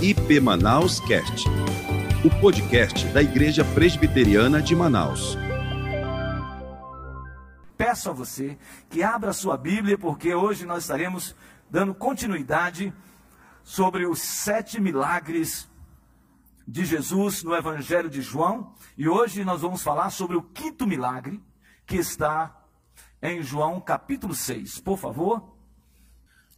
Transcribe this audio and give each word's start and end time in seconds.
IP 0.00 0.38
Manaus 0.38 1.00
Cast, 1.00 1.48
o 2.24 2.40
podcast 2.40 3.04
da 3.08 3.20
Igreja 3.20 3.64
Presbiteriana 3.64 4.62
de 4.62 4.76
Manaus. 4.76 5.36
Peço 7.76 8.08
a 8.08 8.12
você 8.12 8.56
que 8.88 9.02
abra 9.02 9.32
sua 9.32 9.56
Bíblia, 9.56 9.98
porque 9.98 10.32
hoje 10.32 10.64
nós 10.64 10.84
estaremos 10.84 11.34
dando 11.68 11.92
continuidade 11.92 12.94
sobre 13.64 14.06
os 14.06 14.20
sete 14.20 14.80
milagres 14.80 15.68
de 16.66 16.84
Jesus 16.84 17.42
no 17.42 17.52
Evangelho 17.52 18.08
de 18.08 18.22
João. 18.22 18.72
E 18.96 19.08
hoje 19.08 19.44
nós 19.44 19.62
vamos 19.62 19.82
falar 19.82 20.10
sobre 20.10 20.36
o 20.36 20.42
quinto 20.42 20.86
milagre 20.86 21.42
que 21.84 21.96
está 21.96 22.56
em 23.20 23.42
João 23.42 23.80
capítulo 23.80 24.32
6. 24.32 24.78
Por 24.78 24.96
favor. 24.96 25.56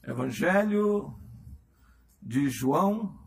Evangelho 0.07 1.15
de 2.21 2.51
João, 2.51 3.19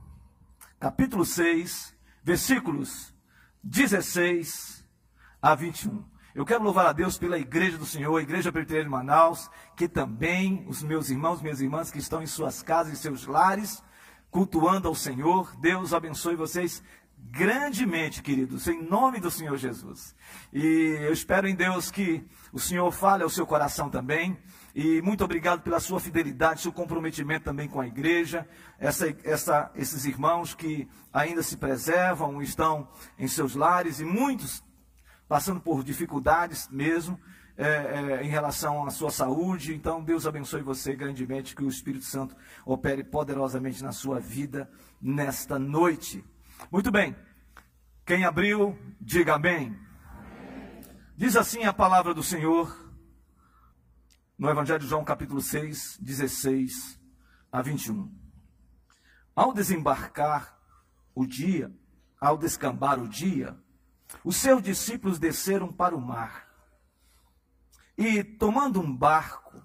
capítulo 0.83 1.23
6, 1.23 1.95
versículos 2.21 3.13
16 3.63 4.85
a 5.41 5.55
21. 5.55 6.03
Eu 6.35 6.43
quero 6.43 6.61
louvar 6.61 6.87
a 6.87 6.91
Deus 6.91 7.17
pela 7.17 7.39
igreja 7.39 7.77
do 7.77 7.85
Senhor, 7.85 8.17
a 8.17 8.21
igreja 8.21 8.51
presbiteriana 8.51 8.89
de 8.89 8.91
Manaus, 8.91 9.49
que 9.77 9.87
também 9.87 10.65
os 10.67 10.83
meus 10.83 11.09
irmãos, 11.09 11.41
minhas 11.41 11.61
irmãs 11.61 11.89
que 11.89 11.99
estão 11.99 12.21
em 12.21 12.27
suas 12.27 12.61
casas 12.61 12.91
e 12.91 13.01
seus 13.01 13.25
lares, 13.25 13.81
cultuando 14.29 14.89
ao 14.89 14.93
Senhor. 14.93 15.55
Deus 15.61 15.93
abençoe 15.93 16.35
vocês 16.35 16.83
grandemente, 17.17 18.21
queridos, 18.21 18.67
em 18.67 18.83
nome 18.83 19.21
do 19.21 19.31
Senhor 19.31 19.55
Jesus. 19.55 20.13
E 20.51 20.97
eu 20.99 21.13
espero 21.13 21.47
em 21.47 21.55
Deus 21.55 21.89
que 21.89 22.27
o 22.51 22.59
Senhor 22.59 22.91
fale 22.91 23.23
ao 23.23 23.29
seu 23.29 23.47
coração 23.47 23.89
também. 23.89 24.37
E 24.75 25.01
muito 25.03 25.23
obrigado 25.23 25.61
pela 25.61 25.79
sua 25.79 25.99
fidelidade, 25.99 26.61
seu 26.61 26.71
comprometimento 26.71 27.45
também 27.45 27.69
com 27.69 27.79
a 27.79 27.85
igreja, 27.85 28.47
essa, 28.79 29.07
essa, 29.23 29.71
esses 29.75 30.05
irmãos 30.05 30.55
que 30.55 30.87
ainda 31.11 31.43
se 31.43 31.57
preservam, 31.57 32.41
estão 32.41 32.87
em 33.19 33.27
seus 33.27 33.53
lares 33.53 33.99
e 33.99 34.05
muitos 34.05 34.63
passando 35.27 35.61
por 35.61 35.83
dificuldades 35.83 36.67
mesmo 36.69 37.19
é, 37.55 37.67
é, 37.67 38.23
em 38.23 38.29
relação 38.29 38.85
à 38.85 38.89
sua 38.89 39.11
saúde. 39.11 39.73
Então, 39.75 40.03
Deus 40.03 40.25
abençoe 40.25 40.61
você 40.61 40.95
grandemente, 40.95 41.55
que 41.55 41.63
o 41.63 41.69
Espírito 41.69 42.05
Santo 42.05 42.35
opere 42.65 43.03
poderosamente 43.03 43.83
na 43.83 43.91
sua 43.91 44.19
vida 44.19 44.69
nesta 45.01 45.59
noite. 45.59 46.23
Muito 46.71 46.91
bem. 46.91 47.15
Quem 48.05 48.25
abriu, 48.25 48.77
diga 48.99 49.35
amém. 49.35 49.67
amém. 49.67 49.79
Diz 51.15 51.35
assim 51.35 51.63
a 51.63 51.73
palavra 51.73 52.13
do 52.13 52.23
Senhor 52.23 52.82
no 54.37 54.49
Evangelho 54.49 54.79
de 54.79 54.87
João, 54.87 55.03
capítulo 55.03 55.41
6, 55.41 55.97
16 56.01 56.99
a 57.51 57.61
21. 57.61 58.11
Ao 59.35 59.53
desembarcar 59.53 60.59
o 61.13 61.25
dia, 61.25 61.71
ao 62.19 62.37
descambar 62.37 62.99
o 62.99 63.07
dia, 63.07 63.57
os 64.23 64.35
seus 64.35 64.61
discípulos 64.61 65.19
desceram 65.19 65.71
para 65.71 65.95
o 65.95 66.01
mar 66.01 66.47
e, 67.97 68.23
tomando 68.23 68.81
um 68.81 68.95
barco, 68.95 69.63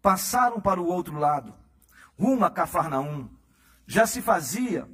passaram 0.00 0.60
para 0.60 0.80
o 0.80 0.86
outro 0.86 1.18
lado, 1.18 1.54
rumo 2.18 2.44
a 2.44 2.50
Cafarnaum. 2.50 3.28
Já 3.86 4.06
se 4.06 4.22
fazia 4.22 4.88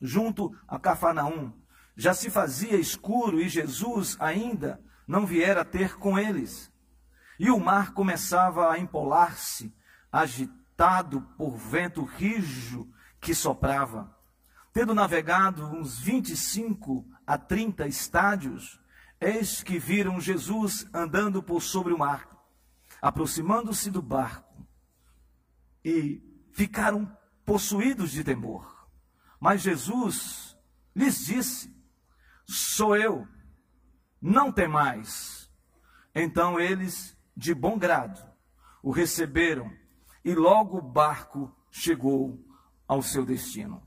junto 0.00 0.56
a 0.66 0.78
Cafarnaum. 0.78 1.52
Já 1.96 2.14
se 2.14 2.30
fazia 2.30 2.76
escuro 2.76 3.40
e 3.40 3.48
Jesus 3.48 4.16
ainda 4.20 4.82
não 5.06 5.26
viera 5.26 5.64
ter 5.64 5.96
com 5.96 6.18
eles. 6.18 6.72
E 7.38 7.50
o 7.50 7.58
mar 7.58 7.92
começava 7.92 8.70
a 8.70 8.78
empolar-se, 8.78 9.74
agitado 10.10 11.22
por 11.36 11.56
vento 11.56 12.02
rijo 12.04 12.90
que 13.20 13.34
soprava. 13.34 14.16
Tendo 14.72 14.94
navegado 14.94 15.66
uns 15.66 15.98
25 15.98 17.06
a 17.26 17.36
30 17.38 17.86
estádios, 17.86 18.80
eis 19.20 19.62
que 19.62 19.78
viram 19.78 20.20
Jesus 20.20 20.86
andando 20.92 21.42
por 21.42 21.60
sobre 21.60 21.92
o 21.92 21.98
mar, 21.98 22.28
aproximando-se 23.00 23.90
do 23.90 24.02
barco, 24.02 24.66
e 25.84 26.22
ficaram 26.52 27.10
possuídos 27.44 28.10
de 28.10 28.22
temor. 28.22 28.88
Mas 29.40 29.62
Jesus 29.62 30.56
lhes 30.94 31.24
disse: 31.24 31.74
Sou 32.46 32.96
eu, 32.96 33.26
não 34.20 34.52
temais. 34.52 35.50
Então 36.14 36.58
eles, 36.58 37.16
de 37.38 37.54
bom 37.54 37.78
grado, 37.78 38.20
o 38.82 38.90
receberam 38.90 39.72
e 40.24 40.34
logo 40.34 40.78
o 40.78 40.82
barco 40.82 41.54
chegou 41.70 42.44
ao 42.86 43.00
seu 43.00 43.24
destino. 43.24 43.80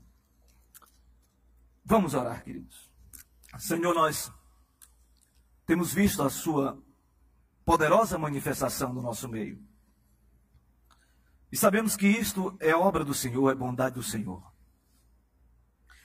Vamos 1.84 2.14
orar, 2.14 2.42
queridos. 2.42 2.90
Senhor, 3.58 3.94
nós 3.94 4.32
temos 5.66 5.92
visto 5.92 6.22
a 6.22 6.30
Sua 6.30 6.82
poderosa 7.62 8.16
manifestação 8.16 8.90
no 8.90 9.02
nosso 9.02 9.28
meio. 9.28 9.62
E 11.52 11.56
sabemos 11.56 11.94
que 11.94 12.06
isto 12.06 12.56
é 12.58 12.74
obra 12.74 13.04
do 13.04 13.12
Senhor, 13.12 13.50
é 13.50 13.54
bondade 13.54 13.96
do 13.96 14.02
Senhor. 14.02 14.42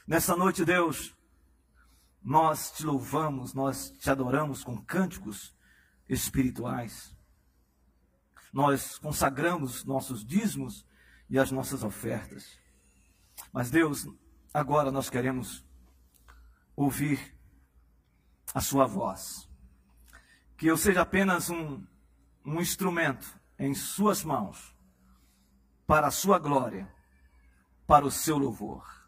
Nessa 0.05 0.35
noite, 0.35 0.65
Deus, 0.65 1.15
nós 2.21 2.71
te 2.71 2.85
louvamos, 2.85 3.53
nós 3.53 3.89
te 3.91 4.09
adoramos 4.09 4.65
com 4.65 4.83
cânticos 4.83 5.55
espirituais. 6.09 7.16
Nós 8.57 8.97
consagramos 8.97 9.85
nossos 9.85 10.25
dízimos 10.25 10.83
e 11.29 11.37
as 11.37 11.51
nossas 11.51 11.83
ofertas. 11.83 12.59
Mas, 13.53 13.69
Deus, 13.69 14.07
agora 14.51 14.91
nós 14.91 15.11
queremos 15.11 15.63
ouvir 16.75 17.37
a 18.55 18.59
Sua 18.59 18.87
voz. 18.87 19.47
Que 20.57 20.65
eu 20.65 20.75
seja 20.75 21.03
apenas 21.03 21.51
um, 21.51 21.85
um 22.43 22.59
instrumento 22.59 23.39
em 23.59 23.75
Suas 23.75 24.23
mãos, 24.23 24.75
para 25.85 26.07
a 26.07 26.11
Sua 26.11 26.39
glória, 26.39 26.91
para 27.85 28.07
o 28.07 28.09
seu 28.09 28.39
louvor. 28.39 29.07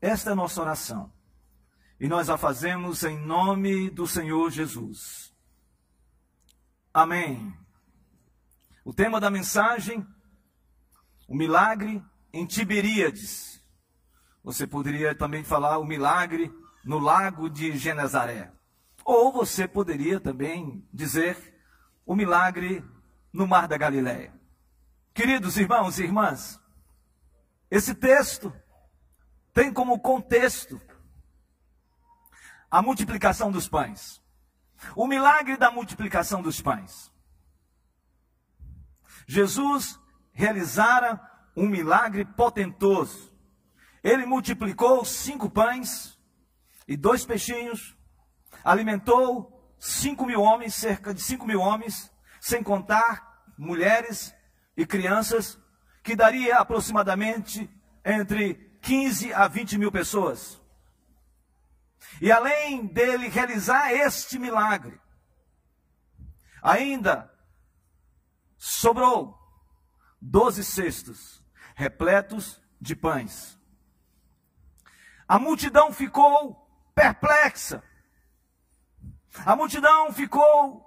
Esta 0.00 0.30
é 0.30 0.32
a 0.34 0.36
nossa 0.36 0.60
oração. 0.62 1.12
E 1.98 2.06
nós 2.06 2.30
a 2.30 2.38
fazemos 2.38 3.02
em 3.02 3.18
nome 3.18 3.90
do 3.90 4.06
Senhor 4.06 4.52
Jesus. 4.52 5.34
Amém. 6.94 7.65
O 8.86 8.94
tema 8.94 9.18
da 9.18 9.28
mensagem, 9.28 10.06
o 11.26 11.34
milagre 11.34 12.00
em 12.32 12.46
Tiberíades. 12.46 13.60
Você 14.44 14.64
poderia 14.64 15.12
também 15.12 15.42
falar 15.42 15.78
o 15.78 15.84
milagre 15.84 16.54
no 16.84 17.00
lago 17.00 17.50
de 17.50 17.76
Genezaré. 17.76 18.52
Ou 19.04 19.32
você 19.32 19.66
poderia 19.66 20.20
também 20.20 20.88
dizer 20.92 21.36
o 22.06 22.14
milagre 22.14 22.84
no 23.32 23.44
mar 23.44 23.66
da 23.66 23.76
Galileia. 23.76 24.32
Queridos 25.12 25.56
irmãos 25.56 25.98
e 25.98 26.04
irmãs, 26.04 26.60
esse 27.68 27.92
texto 27.92 28.54
tem 29.52 29.72
como 29.72 29.98
contexto 29.98 30.80
a 32.70 32.80
multiplicação 32.80 33.50
dos 33.50 33.68
pães. 33.68 34.22
O 34.94 35.08
milagre 35.08 35.56
da 35.56 35.72
multiplicação 35.72 36.40
dos 36.40 36.60
pães. 36.60 37.15
Jesus 39.26 40.00
realizara 40.32 41.20
um 41.56 41.68
milagre 41.68 42.24
potentoso. 42.24 43.34
Ele 44.02 44.24
multiplicou 44.24 45.04
cinco 45.04 45.50
pães 45.50 46.18
e 46.86 46.96
dois 46.96 47.24
peixinhos, 47.24 47.96
alimentou 48.62 49.74
cinco 49.78 50.24
mil 50.24 50.40
homens, 50.40 50.74
cerca 50.74 51.12
de 51.12 51.20
cinco 51.20 51.46
mil 51.46 51.60
homens, 51.60 52.12
sem 52.40 52.62
contar 52.62 53.44
mulheres 53.58 54.34
e 54.76 54.86
crianças, 54.86 55.58
que 56.02 56.14
daria 56.14 56.58
aproximadamente 56.58 57.68
entre 58.04 58.54
15 58.82 59.32
a 59.32 59.48
20 59.48 59.78
mil 59.78 59.90
pessoas. 59.90 60.62
E 62.20 62.30
além 62.30 62.86
dele 62.86 63.28
realizar 63.28 63.92
este 63.92 64.38
milagre, 64.38 65.00
ainda 66.62 67.28
sobrou 68.56 69.38
doze 70.20 70.64
cestos 70.64 71.42
repletos 71.74 72.62
de 72.80 72.96
pães. 72.96 73.58
A 75.28 75.38
multidão 75.38 75.92
ficou 75.92 76.68
perplexa. 76.94 77.82
A 79.44 79.54
multidão 79.54 80.12
ficou 80.12 80.86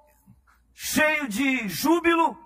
cheio 0.74 1.28
de 1.28 1.68
júbilo 1.68 2.38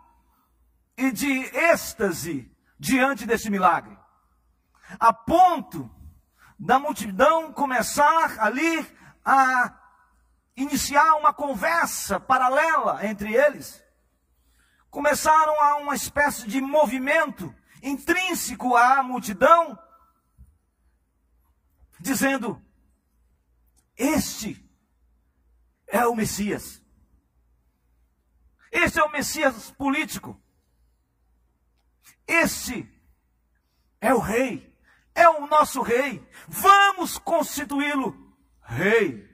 e 0.98 1.12
de 1.12 1.32
êxtase 1.56 2.52
diante 2.80 3.26
deste 3.26 3.50
milagre 3.50 3.98
a 5.00 5.14
ponto 5.14 5.90
da 6.60 6.80
multidão 6.80 7.52
começar 7.52 8.40
ali 8.40 8.86
a 9.26 9.74
iniciar 10.56 11.16
uma 11.16 11.34
conversa 11.34 12.20
paralela 12.20 13.06
entre 13.06 13.34
eles. 13.34 13.83
Começaram 14.94 15.60
a 15.60 15.78
uma 15.78 15.96
espécie 15.96 16.48
de 16.48 16.62
movimento 16.62 17.52
intrínseco 17.82 18.76
à 18.76 19.02
multidão, 19.02 19.76
dizendo: 22.00 22.64
Este 23.98 24.64
é 25.88 26.06
o 26.06 26.16
Messias. 26.16 26.80
Este 28.72 29.00
é 29.00 29.04
o 29.04 29.12
Messias 29.12 29.72
político. 29.72 30.40
Este 32.28 32.88
é 34.00 34.14
o 34.14 34.20
rei. 34.20 34.78
É 35.16 35.28
o 35.28 35.48
nosso 35.48 35.82
rei. 35.82 36.24
Vamos 36.48 37.18
constituí-lo 37.18 38.38
rei. 38.62 39.28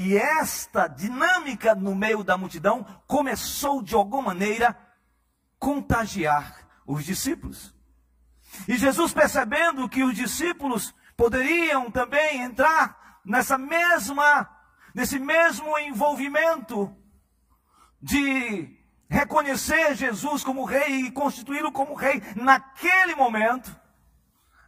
E 0.00 0.16
esta 0.16 0.86
dinâmica 0.86 1.74
no 1.74 1.92
meio 1.92 2.22
da 2.22 2.38
multidão 2.38 2.84
começou 3.04 3.82
de 3.82 3.96
alguma 3.96 4.28
maneira 4.28 4.78
contagiar 5.58 6.68
os 6.86 7.04
discípulos. 7.04 7.74
E 8.68 8.78
Jesus 8.78 9.12
percebendo 9.12 9.88
que 9.88 10.04
os 10.04 10.14
discípulos 10.14 10.94
poderiam 11.16 11.90
também 11.90 12.42
entrar 12.42 13.18
nessa 13.24 13.58
mesma 13.58 14.48
nesse 14.94 15.18
mesmo 15.18 15.76
envolvimento 15.76 16.96
de 18.00 18.78
reconhecer 19.10 19.96
Jesus 19.96 20.44
como 20.44 20.64
rei 20.64 21.06
e 21.06 21.10
constituí-lo 21.10 21.72
como 21.72 21.94
rei 21.94 22.22
naquele 22.36 23.16
momento, 23.16 23.76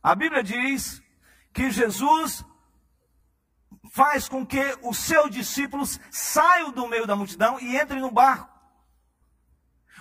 a 0.02 0.12
Bíblia 0.12 0.42
diz 0.42 1.00
que 1.52 1.70
Jesus 1.70 2.44
faz 3.90 4.28
com 4.28 4.46
que 4.46 4.78
os 4.82 4.96
seus 4.98 5.30
discípulos 5.30 6.00
saiam 6.10 6.70
do 6.70 6.86
meio 6.86 7.06
da 7.06 7.16
multidão 7.16 7.58
e 7.60 7.76
entrem 7.76 8.00
no 8.00 8.10
barco. 8.10 8.48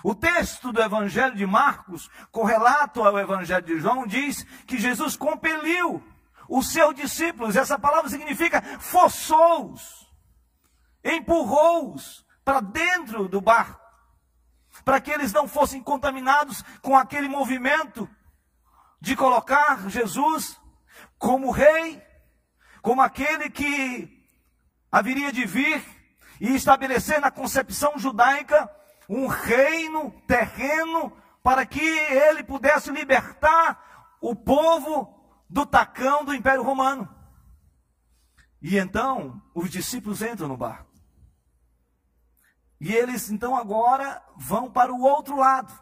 O 0.02 0.14
texto 0.14 0.72
do 0.72 0.80
Evangelho 0.80 1.34
de 1.34 1.44
Marcos, 1.44 2.08
correlato 2.30 3.02
ao 3.02 3.18
Evangelho 3.18 3.66
de 3.66 3.78
João, 3.80 4.06
diz 4.06 4.44
que 4.66 4.78
Jesus 4.78 5.16
compeliu 5.16 6.02
os 6.48 6.72
seus 6.72 6.94
discípulos, 6.94 7.56
essa 7.56 7.78
palavra 7.78 8.08
significa 8.08 8.62
forçou-os, 8.78 10.08
empurrou-os 11.04 12.24
para 12.44 12.60
dentro 12.60 13.28
do 13.28 13.40
barco, 13.40 13.80
para 14.84 15.00
que 15.00 15.10
eles 15.10 15.32
não 15.32 15.46
fossem 15.46 15.82
contaminados 15.82 16.62
com 16.80 16.96
aquele 16.96 17.28
movimento 17.28 18.08
de 19.00 19.14
colocar 19.14 19.88
Jesus 19.88 20.60
como 21.18 21.50
rei 21.50 22.02
como 22.82 23.02
aquele 23.02 23.50
que 23.50 24.26
haveria 24.90 25.32
de 25.32 25.44
vir 25.44 25.82
e 26.40 26.54
estabelecer 26.54 27.20
na 27.20 27.30
concepção 27.30 27.98
judaica 27.98 28.70
um 29.08 29.26
reino 29.26 30.10
terreno 30.26 31.12
para 31.42 31.66
que 31.66 31.80
ele 31.80 32.42
pudesse 32.42 32.90
libertar 32.90 34.16
o 34.20 34.34
povo 34.34 35.20
do 35.48 35.66
tacão 35.66 36.24
do 36.24 36.34
Império 36.34 36.62
Romano. 36.62 37.08
E 38.62 38.76
então 38.76 39.42
os 39.54 39.70
discípulos 39.70 40.22
entram 40.22 40.48
no 40.48 40.56
barco. 40.56 40.90
E 42.80 42.92
eles 42.92 43.30
então 43.30 43.56
agora 43.56 44.22
vão 44.36 44.70
para 44.70 44.92
o 44.92 45.02
outro 45.02 45.36
lado. 45.36 45.72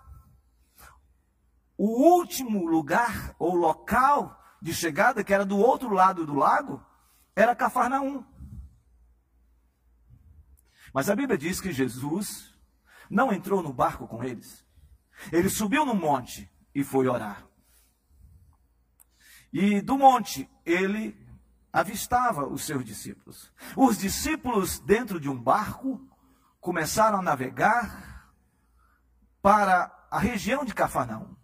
O 1.77 2.17
último 2.17 2.67
lugar 2.67 3.35
ou 3.39 3.55
local 3.55 4.37
de 4.61 4.75
chegada, 4.75 5.23
que 5.23 5.33
era 5.33 5.45
do 5.45 5.57
outro 5.57 5.91
lado 5.91 6.27
do 6.27 6.35
lago, 6.35 6.85
era 7.39 7.55
Cafarnaum. 7.55 8.25
Mas 10.93 11.09
a 11.09 11.15
Bíblia 11.15 11.39
diz 11.39 11.61
que 11.61 11.73
Jesus 11.73 12.53
não 13.09 13.33
entrou 13.33 13.63
no 13.63 13.73
barco 13.73 14.09
com 14.09 14.25
eles. 14.25 14.67
Ele 15.31 15.49
subiu 15.49 15.87
no 15.87 15.95
monte 15.95 16.51
e 16.75 16.83
foi 16.83 17.07
orar. 17.07 17.47
E 19.53 19.81
do 19.81 19.97
monte 19.97 20.51
ele 20.67 21.17
avistava 21.73 22.45
os 22.45 22.65
seus 22.65 22.85
discípulos. 22.85 23.53
Os 23.77 23.97
discípulos, 23.99 24.81
dentro 24.81 25.21
de 25.21 25.29
um 25.29 25.41
barco, 25.41 26.05
começaram 26.61 27.21
a 27.21 27.23
navegar 27.23 28.35
para 29.41 30.09
a 30.11 30.19
região 30.19 30.65
de 30.65 30.75
Cafarnaum. 30.75 31.37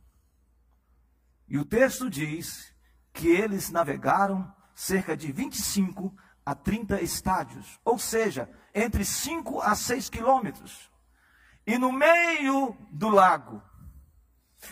E 1.47 1.57
o 1.57 1.65
texto 1.65 2.11
diz 2.11 2.75
que 3.13 3.29
eles 3.29 3.71
navegaram 3.71 4.53
cerca 4.75 5.17
de 5.17 5.31
25 5.31 6.15
a 6.45 6.55
30 6.55 7.01
estádios, 7.01 7.79
ou 7.85 7.99
seja, 7.99 8.51
entre 8.75 9.05
5 9.05 9.61
a 9.61 9.75
6 9.75 10.11
quilômetros. 10.11 10.91
E 11.67 11.79
no 11.79 11.91
meio 11.91 12.77
do 12.91 13.09
lago, 13.09 13.63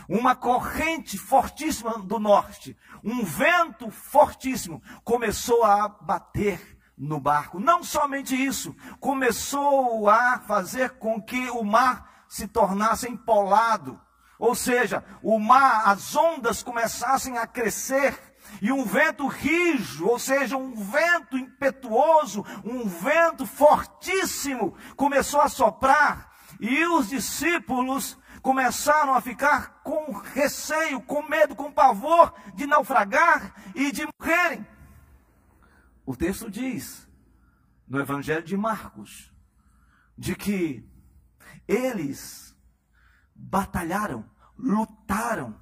uma 0.08 0.34
corrente 0.34 1.16
fortíssima 1.16 1.98
do 1.98 2.18
norte, 2.18 2.76
um 3.02 3.24
vento 3.24 3.90
fortíssimo 3.90 4.82
começou 5.04 5.64
a 5.64 5.88
bater 5.88 6.78
no 6.96 7.18
barco. 7.18 7.58
Não 7.58 7.82
somente 7.82 8.34
isso, 8.34 8.74
começou 9.00 10.08
a 10.08 10.40
fazer 10.40 10.90
com 10.98 11.20
que 11.20 11.50
o 11.50 11.62
mar 11.62 12.26
se 12.28 12.46
tornasse 12.46 13.08
empolado. 13.08 14.00
Ou 14.38 14.54
seja, 14.54 15.04
o 15.22 15.38
mar, 15.38 15.88
as 15.88 16.16
ondas 16.16 16.62
começassem 16.62 17.38
a 17.38 17.46
crescer 17.46 18.31
e 18.60 18.72
um 18.72 18.84
vento 18.84 19.26
rijo, 19.26 20.06
ou 20.06 20.18
seja, 20.18 20.56
um 20.56 20.74
vento 20.74 21.36
impetuoso, 21.36 22.44
um 22.64 22.86
vento 22.86 23.46
fortíssimo, 23.46 24.76
começou 24.96 25.40
a 25.40 25.48
soprar, 25.48 26.30
e 26.60 26.86
os 26.86 27.08
discípulos 27.08 28.18
começaram 28.42 29.14
a 29.14 29.20
ficar 29.20 29.80
com 29.82 30.12
receio, 30.12 31.00
com 31.00 31.22
medo, 31.22 31.54
com 31.54 31.72
pavor 31.72 32.34
de 32.54 32.66
naufragar 32.66 33.54
e 33.74 33.90
de 33.92 34.06
morrerem. 34.20 34.66
O 36.04 36.16
texto 36.16 36.50
diz, 36.50 37.08
no 37.86 38.00
Evangelho 38.00 38.42
de 38.42 38.56
Marcos, 38.56 39.32
de 40.18 40.34
que 40.34 40.88
eles 41.66 42.56
batalharam, 43.34 44.28
lutaram 44.58 45.60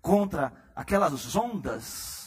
contra 0.00 0.52
aquelas 0.74 1.34
ondas 1.34 2.19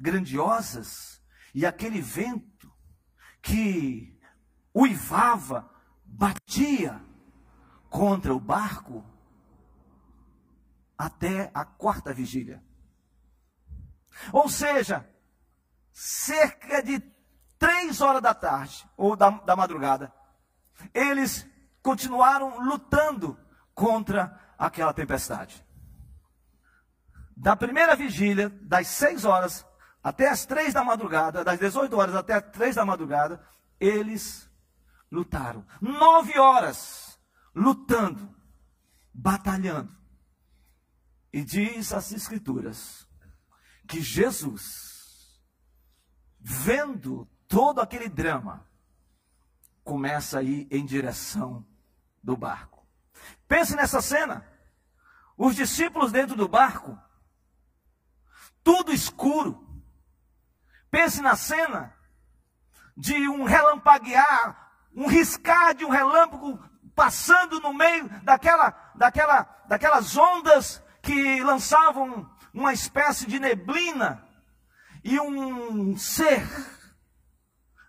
grandiosas 0.00 1.22
e 1.54 1.66
aquele 1.66 2.00
vento 2.00 2.72
que 3.42 4.18
uivava, 4.74 5.68
batia 6.04 7.00
contra 7.88 8.34
o 8.34 8.40
barco 8.40 9.04
até 10.96 11.50
a 11.52 11.64
quarta 11.64 12.12
vigília. 12.12 12.62
Ou 14.32 14.48
seja, 14.48 15.08
cerca 15.92 16.82
de 16.82 17.00
três 17.58 18.00
horas 18.00 18.22
da 18.22 18.34
tarde, 18.34 18.88
ou 18.96 19.16
da, 19.16 19.30
da 19.30 19.56
madrugada, 19.56 20.12
eles 20.94 21.46
continuaram 21.82 22.58
lutando 22.60 23.38
contra 23.74 24.38
aquela 24.58 24.92
tempestade. 24.92 25.64
Da 27.36 27.56
primeira 27.56 27.96
vigília, 27.96 28.50
das 28.62 28.86
seis 28.88 29.24
horas 29.24 29.66
até 30.02 30.28
as 30.28 30.46
três 30.46 30.72
da 30.72 30.82
madrugada, 30.82 31.44
das 31.44 31.58
18 31.58 31.96
horas 31.96 32.14
até 32.14 32.34
as 32.34 32.50
três 32.50 32.76
da 32.76 32.84
madrugada, 32.84 33.44
eles 33.78 34.50
lutaram. 35.10 35.66
Nove 35.80 36.38
horas 36.38 37.20
lutando, 37.54 38.34
batalhando. 39.12 39.94
E 41.32 41.44
diz 41.44 41.92
as 41.92 42.12
Escrituras 42.12 43.06
que 43.86 44.00
Jesus, 44.00 45.40
vendo 46.40 47.28
todo 47.46 47.80
aquele 47.80 48.08
drama, 48.08 48.66
começa 49.84 50.38
a 50.38 50.42
ir 50.42 50.66
em 50.70 50.84
direção 50.84 51.66
do 52.22 52.36
barco. 52.36 52.86
Pense 53.46 53.74
nessa 53.74 54.00
cena. 54.00 54.46
Os 55.36 55.56
discípulos 55.56 56.12
dentro 56.12 56.36
do 56.36 56.46
barco, 56.46 56.98
tudo 58.62 58.92
escuro, 58.92 59.69
Pense 60.90 61.20
na 61.20 61.36
cena 61.36 61.94
de 62.96 63.28
um 63.28 63.44
relampaguear, 63.44 64.72
um 64.94 65.06
riscar 65.06 65.74
de 65.74 65.84
um 65.84 65.90
relâmpago 65.90 66.58
passando 66.94 67.60
no 67.60 67.72
meio 67.72 68.08
daquela, 68.22 68.70
daquela, 68.94 69.48
daquelas 69.68 70.16
ondas 70.16 70.82
que 71.00 71.42
lançavam 71.42 72.28
uma 72.52 72.72
espécie 72.72 73.26
de 73.26 73.38
neblina 73.38 74.26
e 75.02 75.18
um 75.18 75.96
ser 75.96 76.46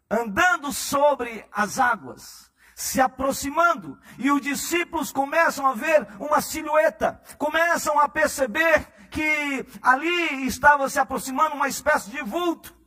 andando 0.09 0.71
sobre 0.71 1.45
as 1.51 1.79
águas, 1.79 2.51
se 2.75 2.99
aproximando, 2.99 3.97
e 4.17 4.31
os 4.31 4.41
discípulos 4.41 5.11
começam 5.11 5.65
a 5.65 5.73
ver 5.73 6.07
uma 6.19 6.41
silhueta, 6.41 7.21
começam 7.37 7.99
a 7.99 8.09
perceber 8.09 8.87
que 9.09 9.65
ali 9.81 10.45
estava 10.45 10.89
se 10.89 10.99
aproximando 10.99 11.55
uma 11.55 11.67
espécie 11.67 12.09
de 12.09 12.21
vulto. 12.23 12.80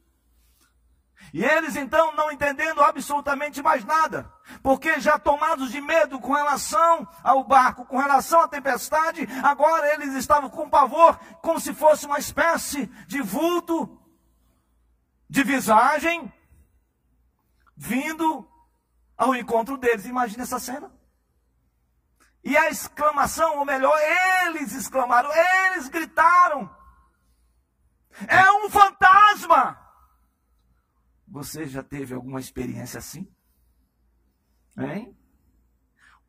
E 1.34 1.44
eles 1.44 1.74
então 1.74 2.14
não 2.14 2.30
entendendo 2.30 2.80
absolutamente 2.80 3.60
mais 3.60 3.84
nada, 3.84 4.32
porque 4.62 5.00
já 5.00 5.18
tomados 5.18 5.72
de 5.72 5.80
medo 5.80 6.20
com 6.20 6.32
relação 6.32 7.08
ao 7.24 7.42
barco, 7.42 7.84
com 7.86 7.98
relação 7.98 8.40
à 8.40 8.46
tempestade, 8.46 9.26
agora 9.42 9.92
eles 9.94 10.14
estavam 10.14 10.48
com 10.48 10.70
pavor, 10.70 11.18
como 11.42 11.58
se 11.58 11.74
fosse 11.74 12.06
uma 12.06 12.20
espécie 12.20 12.86
de 13.08 13.20
vulto, 13.20 14.00
de 15.28 15.42
visagem, 15.42 16.32
vindo 17.76 18.48
ao 19.16 19.34
encontro 19.34 19.76
deles. 19.76 20.06
Imagina 20.06 20.44
essa 20.44 20.60
cena. 20.60 20.88
E 22.44 22.56
a 22.56 22.70
exclamação, 22.70 23.58
ou 23.58 23.64
melhor, 23.64 23.98
eles 24.46 24.72
exclamaram, 24.72 25.30
eles 25.32 25.88
gritaram: 25.88 26.70
É 28.28 28.52
um 28.52 28.70
fantasma! 28.70 29.83
Você 31.34 31.66
já 31.66 31.82
teve 31.82 32.14
alguma 32.14 32.38
experiência 32.38 33.00
assim? 33.00 33.28
Hein? 34.78 35.18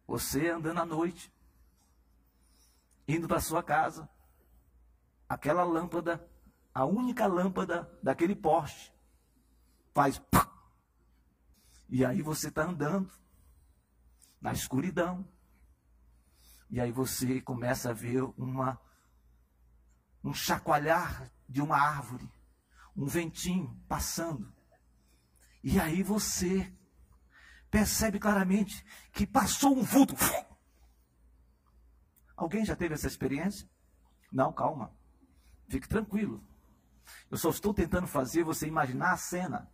Você 0.07 0.49
andando 0.49 0.79
à 0.79 0.85
noite, 0.85 1.31
indo 3.07 3.27
para 3.27 3.39
sua 3.39 3.61
casa, 3.61 4.09
aquela 5.29 5.63
lâmpada, 5.63 6.27
a 6.73 6.85
única 6.85 7.27
lâmpada 7.27 7.87
daquele 8.01 8.35
poste, 8.35 8.91
faz. 9.93 10.19
E 11.87 12.03
aí 12.03 12.23
você 12.23 12.47
está 12.47 12.63
andando 12.63 13.13
na 14.41 14.53
escuridão. 14.53 15.23
E 16.67 16.81
aí 16.81 16.91
você 16.91 17.39
começa 17.41 17.91
a 17.91 17.93
ver 17.93 18.23
uma 18.35 18.81
um 20.23 20.33
chacoalhar 20.33 21.31
de 21.47 21.61
uma 21.61 21.77
árvore, 21.77 22.27
um 22.97 23.05
ventinho 23.05 23.79
passando. 23.87 24.54
E 25.65 25.79
aí 25.79 26.03
você 26.03 26.71
percebe 27.71 28.19
claramente 28.19 28.85
que 29.11 29.25
passou 29.25 29.75
um 29.75 29.81
vulto. 29.81 30.13
Alguém 32.37 32.63
já 32.63 32.75
teve 32.75 32.93
essa 32.93 33.07
experiência? 33.07 33.67
Não, 34.31 34.53
calma. 34.53 34.93
Fique 35.67 35.89
tranquilo. 35.89 36.47
Eu 37.31 37.37
só 37.37 37.49
estou 37.49 37.73
tentando 37.73 38.05
fazer 38.05 38.43
você 38.43 38.67
imaginar 38.67 39.13
a 39.13 39.17
cena. 39.17 39.67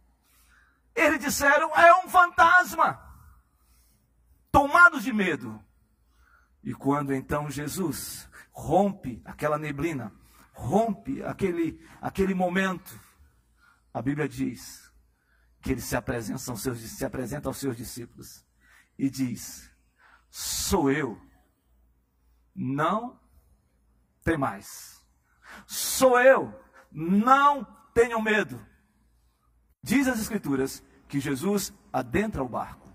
Eles 0.95 1.19
disseram: 1.19 1.75
é 1.75 1.93
um 2.05 2.07
fantasma. 2.07 2.97
Tomados 4.49 5.03
de 5.03 5.11
medo. 5.11 5.61
E 6.63 6.73
quando 6.73 7.13
então 7.13 7.49
Jesus 7.49 8.29
rompe 8.53 9.21
aquela 9.25 9.57
neblina, 9.57 10.09
rompe 10.53 11.21
aquele, 11.21 11.85
aquele 11.99 12.33
momento, 12.33 12.97
a 13.93 14.01
Bíblia 14.01 14.29
diz 14.29 14.90
que 15.61 15.71
ele 15.71 15.81
se 15.81 15.95
apresenta 15.95 16.51
aos 16.51 16.61
seus, 16.61 16.79
se 16.79 17.05
apresenta 17.05 17.47
aos 17.47 17.57
seus 17.57 17.77
discípulos 17.77 18.43
e 18.97 19.09
diz: 19.09 19.71
Sou 20.29 20.91
eu, 20.91 21.21
não 22.55 23.19
tem 24.23 24.37
mais. 24.37 25.01
Sou 25.67 26.19
eu, 26.19 26.53
não 26.91 27.65
tenham 27.93 28.21
medo. 28.21 28.59
Diz 29.83 30.07
as 30.07 30.19
Escrituras 30.19 30.83
que 31.07 31.19
Jesus 31.19 31.73
adentra 31.91 32.43
o 32.43 32.49
barco. 32.49 32.89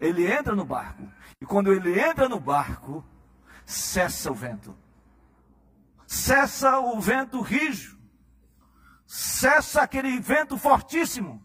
Ele 0.00 0.30
entra 0.30 0.54
no 0.54 0.64
barco. 0.64 1.10
E 1.40 1.46
quando 1.46 1.72
ele 1.72 1.98
entra 2.00 2.28
no 2.28 2.40
barco, 2.40 3.04
cessa 3.64 4.30
o 4.30 4.34
vento. 4.34 4.76
Cessa 6.06 6.78
o 6.80 7.00
vento 7.00 7.40
rijo. 7.40 7.98
Cessa 9.06 9.82
aquele 9.82 10.18
vento 10.18 10.56
fortíssimo 10.56 11.42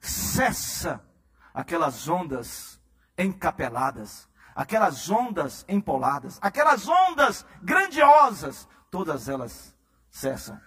cessa 0.00 1.04
aquelas 1.52 2.08
ondas 2.08 2.80
encapeladas, 3.16 4.28
aquelas 4.54 5.10
ondas 5.10 5.64
empoladas, 5.68 6.38
aquelas 6.40 6.88
ondas 6.88 7.44
grandiosas, 7.62 8.68
todas 8.90 9.28
elas 9.28 9.76
cessam. 10.10 10.60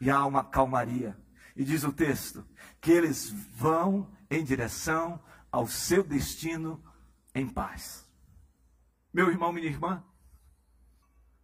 E 0.00 0.10
há 0.10 0.24
uma 0.24 0.42
calmaria. 0.42 1.16
E 1.54 1.64
diz 1.64 1.84
o 1.84 1.92
texto 1.92 2.46
que 2.80 2.90
eles 2.90 3.30
vão 3.54 4.10
em 4.30 4.42
direção 4.42 5.20
ao 5.52 5.66
seu 5.66 6.02
destino 6.02 6.82
em 7.34 7.46
paz. 7.46 8.08
Meu 9.12 9.28
irmão, 9.28 9.52
minha 9.52 9.66
irmã, 9.66 10.02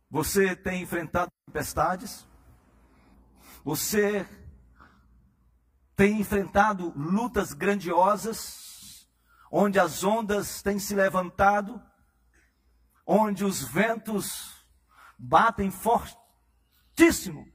você 0.08 0.54
tem 0.54 0.82
enfrentado 0.82 1.30
tempestades? 1.46 2.26
Você 3.64 4.26
tem 5.96 6.20
enfrentado 6.20 6.92
lutas 6.94 7.54
grandiosas, 7.54 9.08
onde 9.50 9.80
as 9.80 10.04
ondas 10.04 10.60
têm 10.62 10.78
se 10.78 10.94
levantado, 10.94 11.82
onde 13.06 13.44
os 13.44 13.62
ventos 13.62 14.66
batem 15.18 15.70
fortíssimo 15.70 17.50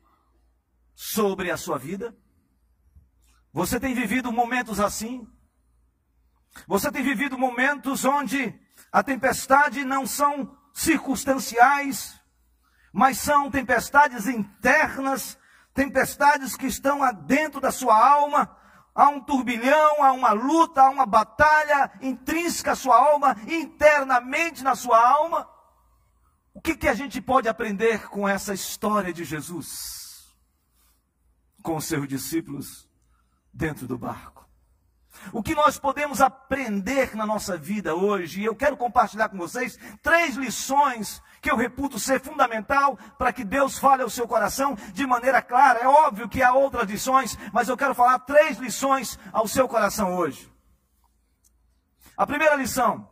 sobre 0.96 1.52
a 1.52 1.58
sua 1.58 1.78
vida. 1.78 2.18
Você 3.54 3.80
tem 3.80 3.94
vivido 3.94 4.32
momentos 4.32 4.80
assim? 4.80 5.28
Você 6.68 6.92
tem 6.92 7.04
vivido 7.04 7.38
momentos 7.38 8.06
onde 8.06 8.60
a 8.92 9.04
tempestade 9.04 9.86
não 9.86 10.08
são 10.08 10.58
circunstanciais, 10.74 12.20
mas 12.92 13.20
são 13.20 13.52
tempestades 13.52 14.26
internas 14.28 15.38
tempestades 15.74 16.56
que 16.56 16.68
estão 16.68 17.00
dentro 17.26 17.62
da 17.62 17.72
sua 17.72 17.98
alma, 17.98 18.56
há 18.94 19.10
um 19.10 19.22
turbilhão, 19.22 20.04
há 20.04 20.12
uma 20.12 20.32
luta, 20.32 20.82
há 20.82 20.90
uma 20.90 21.06
batalha 21.06 21.92
intrínseca 22.02 22.74
à 22.74 22.76
sua 22.76 22.96
alma, 22.96 23.36
internamente 23.48 24.64
na 24.64 24.76
sua 24.76 25.00
alma. 25.00 25.50
O 26.54 26.62
que, 26.62 26.76
que 26.76 26.88
a 26.88 26.94
gente 26.94 27.22
pode 27.22 27.48
aprender 27.48 28.10
com 28.10 28.28
essa 28.28 28.54
história 28.54 29.14
de 29.14 29.24
Jesus? 29.24 30.36
Com 31.64 31.78
os 31.78 31.86
seus 31.86 32.08
discípulos 32.08 32.90
dentro 33.54 33.88
do 33.88 33.98
barco. 33.98 34.51
O 35.32 35.44
que 35.44 35.56
nós 35.56 35.78
podemos 35.78 36.22
aprender 36.22 37.16
na 37.16 37.26
nossa 37.26 37.58
vida 37.58 37.96
hoje, 37.96 38.42
e 38.42 38.46
eu 38.46 38.56
quero 38.56 38.76
compartilhar 38.76 39.30
com 39.30 39.38
vocês 39.38 39.78
três 40.02 40.36
lições 40.36 41.22
que 41.42 41.50
eu 41.50 41.56
reputo 41.56 42.00
ser 42.00 42.22
fundamental 42.22 42.98
para 43.18 43.34
que 43.34 43.44
Deus 43.44 43.78
fale 43.78 44.04
ao 44.04 44.10
seu 44.10 44.28
coração 44.28 44.76
de 44.94 45.06
maneira 45.06 45.42
clara. 45.42 45.80
É 45.80 45.88
óbvio 45.88 46.30
que 46.30 46.44
há 46.44 46.54
outras 46.54 46.90
lições, 46.90 47.38
mas 47.52 47.68
eu 47.68 47.78
quero 47.78 47.96
falar 47.96 48.20
três 48.20 48.58
lições 48.58 49.18
ao 49.32 49.48
seu 49.48 49.68
coração 49.68 50.16
hoje. 50.16 50.52
A 52.16 52.28
primeira 52.28 52.56
lição. 52.56 53.10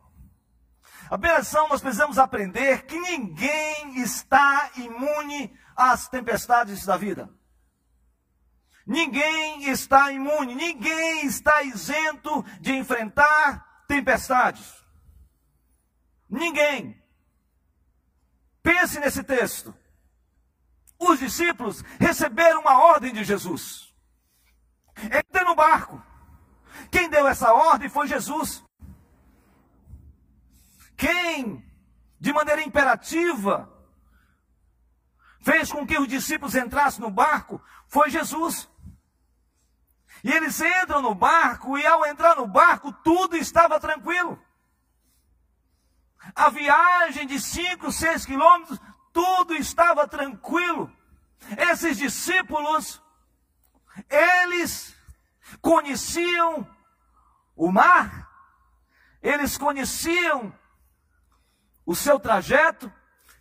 A 1.10 1.18
primeira 1.18 1.40
lição 1.40 1.68
nós 1.68 1.82
precisamos 1.82 2.20
aprender 2.20 2.86
que 2.86 3.00
ninguém 3.00 4.00
está 4.00 4.70
imune 4.76 5.52
às 5.76 6.08
tempestades 6.08 6.86
da 6.86 6.98
vida. 6.98 7.30
Ninguém 8.90 9.70
está 9.70 10.12
imune, 10.12 10.56
ninguém 10.56 11.24
está 11.28 11.62
isento 11.62 12.44
de 12.60 12.74
enfrentar 12.74 13.84
tempestades. 13.88 14.84
Ninguém. 16.28 17.00
Pense 18.64 19.00
nesse 19.00 19.24
texto. 19.24 19.76
Os 20.98 21.20
discípulos 21.20 21.84
receberam 22.00 22.62
uma 22.62 22.84
ordem 22.84 23.14
de 23.14 23.24
Jesus. 23.24 23.94
Entre 24.98 25.44
no 25.44 25.54
barco. 25.54 26.04
Quem 26.90 27.08
deu 27.12 27.28
essa 27.28 27.54
ordem 27.54 27.90
foi 27.90 28.08
Jesus. 28.08 28.66
Quem, 30.98 31.64
de 32.20 32.34
maneira 32.34 32.64
imperativa, 32.64 33.72
fez 35.42 35.72
com 35.72 35.86
que 35.86 36.00
os 36.00 36.08
discípulos 36.08 36.56
entrassem 36.56 37.02
no 37.02 37.12
barco 37.12 37.62
foi 37.88 38.10
Jesus. 38.10 38.68
E 40.24 40.32
eles 40.32 40.60
entram 40.60 41.02
no 41.02 41.16
barco, 41.16 41.78
e 41.78 41.86
ao 41.86 42.06
entrar 42.06 42.36
no 42.36 42.48
barco, 42.48 42.92
tudo 42.92 43.38
estava 43.38 43.80
tranquilo. 43.80 44.42
A 46.36 46.50
viagem 46.50 47.26
de 47.26 47.40
5, 47.40 47.92
6 47.92 48.26
quilômetros, 48.26 48.80
tudo 49.14 49.56
estava 49.56 50.08
tranquilo. 50.08 50.92
Esses 51.58 51.98
discípulos, 51.98 53.02
eles 54.10 54.96
conheciam 55.62 56.68
o 57.56 57.72
mar, 57.72 58.30
eles 59.22 59.58
conheciam 59.58 60.54
o 61.86 61.96
seu 61.96 62.20
trajeto, 62.20 62.92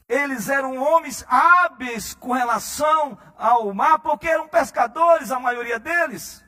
eles 0.08 0.48
eram 0.48 0.78
homens 0.78 1.24
hábeis 1.28 2.14
com 2.14 2.32
relação 2.32 3.18
ao 3.36 3.74
mar, 3.74 3.98
porque 3.98 4.26
eram 4.26 4.48
pescadores, 4.48 5.30
a 5.30 5.38
maioria 5.38 5.78
deles. 5.78 6.42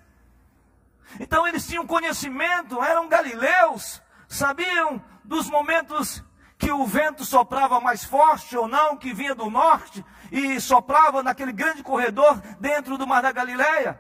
Então 1.19 1.47
eles 1.47 1.67
tinham 1.67 1.87
conhecimento, 1.87 2.83
eram 2.83 3.09
galileus, 3.09 4.01
sabiam 4.29 5.03
dos 5.25 5.49
momentos 5.49 6.23
que 6.59 6.71
o 6.71 6.85
vento 6.85 7.25
soprava 7.25 7.81
mais 7.81 8.05
forte 8.05 8.57
ou 8.57 8.69
não, 8.69 8.97
que 8.97 9.15
vinha 9.15 9.35
do 9.35 9.51
norte 9.51 10.05
e 10.31 10.61
soprava 10.61 11.23
naquele 11.23 11.53
grande 11.53 11.83
corredor 11.83 12.39
dentro 12.61 12.99
do 12.99 13.07
mar 13.07 13.23
da 13.23 13.33
Galileia. 13.33 13.99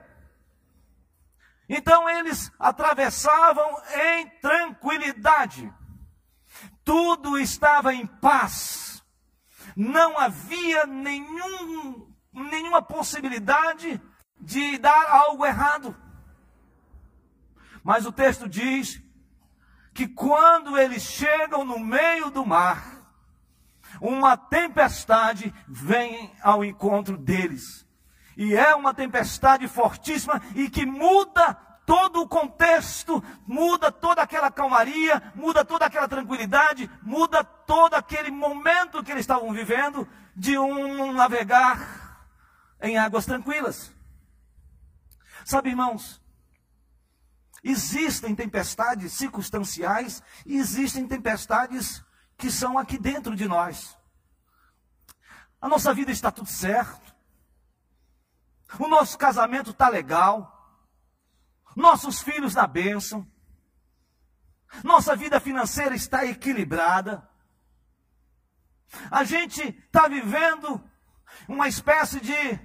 Então 1.68 2.08
eles 2.08 2.52
atravessavam 2.58 3.80
em 3.94 4.28
tranquilidade. 4.40 5.72
Tudo 6.84 7.38
estava 7.38 7.94
em 7.94 8.06
paz. 8.06 9.02
Não 9.76 10.18
havia 10.18 10.84
nenhum, 10.84 12.12
nenhuma 12.32 12.82
possibilidade 12.82 14.00
de 14.38 14.78
dar 14.78 15.10
algo 15.10 15.46
errado. 15.46 15.96
Mas 17.82 18.06
o 18.06 18.12
texto 18.12 18.48
diz 18.48 19.02
que 19.92 20.06
quando 20.06 20.78
eles 20.78 21.02
chegam 21.02 21.64
no 21.64 21.78
meio 21.78 22.30
do 22.30 22.44
mar, 22.44 23.00
uma 24.00 24.36
tempestade 24.36 25.52
vem 25.66 26.32
ao 26.42 26.64
encontro 26.64 27.16
deles. 27.16 27.86
E 28.36 28.54
é 28.54 28.74
uma 28.74 28.94
tempestade 28.94 29.66
fortíssima 29.66 30.40
e 30.54 30.70
que 30.70 30.86
muda 30.86 31.54
todo 31.84 32.22
o 32.22 32.28
contexto, 32.28 33.22
muda 33.46 33.90
toda 33.90 34.22
aquela 34.22 34.50
calmaria, 34.50 35.20
muda 35.34 35.64
toda 35.64 35.86
aquela 35.86 36.06
tranquilidade, 36.06 36.88
muda 37.02 37.42
todo 37.42 37.94
aquele 37.94 38.30
momento 38.30 39.02
que 39.02 39.10
eles 39.10 39.22
estavam 39.22 39.52
vivendo 39.52 40.06
de 40.36 40.56
um 40.56 41.12
navegar 41.12 42.28
em 42.80 42.96
águas 42.96 43.26
tranquilas. 43.26 43.92
Sabe, 45.44 45.70
irmãos, 45.70 46.19
existem 47.62 48.34
tempestades 48.34 49.12
circunstanciais 49.12 50.22
e 50.46 50.56
existem 50.56 51.06
tempestades 51.06 52.04
que 52.36 52.50
são 52.50 52.78
aqui 52.78 52.98
dentro 52.98 53.36
de 53.36 53.46
nós. 53.46 53.98
A 55.60 55.68
nossa 55.68 55.92
vida 55.92 56.10
está 56.10 56.30
tudo 56.30 56.48
certo. 56.48 57.14
O 58.78 58.88
nosso 58.88 59.18
casamento 59.18 59.70
está 59.70 59.88
legal. 59.88 60.56
Nossos 61.76 62.20
filhos 62.20 62.54
na 62.54 62.66
bênção. 62.66 63.30
Nossa 64.82 65.14
vida 65.14 65.38
financeira 65.40 65.94
está 65.94 66.24
equilibrada. 66.24 67.28
A 69.10 69.22
gente 69.24 69.60
está 69.62 70.08
vivendo 70.08 70.82
uma 71.46 71.68
espécie 71.68 72.20
de 72.20 72.58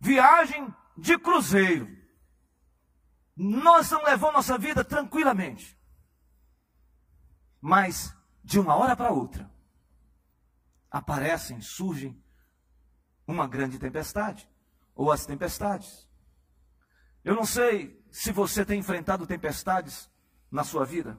viagem 0.00 0.74
de 0.96 1.18
cruzeiro. 1.18 2.03
Nós 3.36 3.86
estamos 3.86 4.04
levando 4.04 4.34
nossa 4.34 4.56
vida 4.56 4.84
tranquilamente. 4.84 5.78
Mas 7.60 8.14
de 8.42 8.60
uma 8.60 8.76
hora 8.76 8.94
para 8.94 9.10
outra, 9.10 9.50
aparecem, 10.90 11.60
surgem 11.60 12.22
uma 13.26 13.48
grande 13.48 13.78
tempestade, 13.78 14.48
ou 14.94 15.10
as 15.10 15.26
tempestades. 15.26 16.08
Eu 17.24 17.34
não 17.34 17.46
sei 17.46 18.04
se 18.12 18.30
você 18.30 18.64
tem 18.64 18.78
enfrentado 18.78 19.26
tempestades 19.26 20.10
na 20.50 20.62
sua 20.62 20.84
vida. 20.84 21.18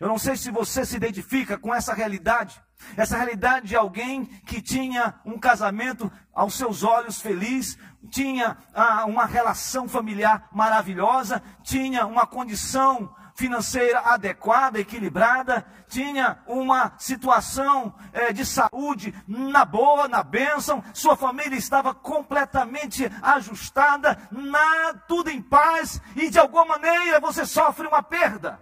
Eu 0.00 0.08
não 0.08 0.18
sei 0.18 0.36
se 0.36 0.50
você 0.50 0.84
se 0.84 0.96
identifica 0.96 1.56
com 1.58 1.74
essa 1.74 1.94
realidade, 1.94 2.60
essa 2.96 3.16
realidade 3.16 3.68
de 3.68 3.76
alguém 3.76 4.26
que 4.46 4.60
tinha 4.60 5.14
um 5.24 5.38
casamento 5.38 6.10
aos 6.34 6.54
seus 6.54 6.82
olhos 6.82 7.20
feliz, 7.20 7.78
tinha 8.10 8.58
ah, 8.74 9.06
uma 9.06 9.24
relação 9.24 9.88
familiar 9.88 10.48
maravilhosa, 10.52 11.42
tinha 11.62 12.06
uma 12.06 12.26
condição 12.26 13.14
financeira 13.34 14.00
adequada, 14.00 14.78
equilibrada, 14.78 15.66
tinha 15.88 16.38
uma 16.46 16.92
situação 16.98 17.94
é, 18.12 18.32
de 18.32 18.46
saúde 18.46 19.14
na 19.28 19.64
boa, 19.64 20.08
na 20.08 20.22
bênção, 20.22 20.82
sua 20.94 21.16
família 21.16 21.56
estava 21.56 21.94
completamente 21.94 23.10
ajustada, 23.22 24.18
na, 24.30 24.94
tudo 25.06 25.30
em 25.30 25.42
paz, 25.42 26.00
e 26.14 26.30
de 26.30 26.38
alguma 26.38 26.64
maneira 26.64 27.20
você 27.20 27.44
sofre 27.44 27.86
uma 27.86 28.02
perda 28.02 28.58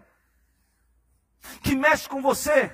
que 1.62 1.74
mexe 1.74 2.08
com 2.08 2.22
você, 2.22 2.70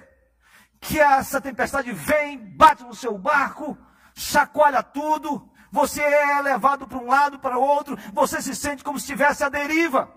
que 0.80 0.98
essa 0.98 1.40
tempestade 1.40 1.92
vem, 1.92 2.38
bate 2.56 2.82
no 2.84 2.94
seu 2.94 3.16
barco, 3.18 3.76
chacoalha 4.14 4.82
tudo, 4.82 5.50
você 5.70 6.02
é 6.02 6.40
levado 6.40 6.86
para 6.86 6.98
um 6.98 7.06
lado, 7.06 7.38
para 7.38 7.58
o 7.58 7.62
outro, 7.62 7.96
você 8.12 8.42
se 8.42 8.54
sente 8.54 8.82
como 8.82 8.98
se 8.98 9.04
estivesse 9.04 9.44
à 9.44 9.48
deriva. 9.48 10.12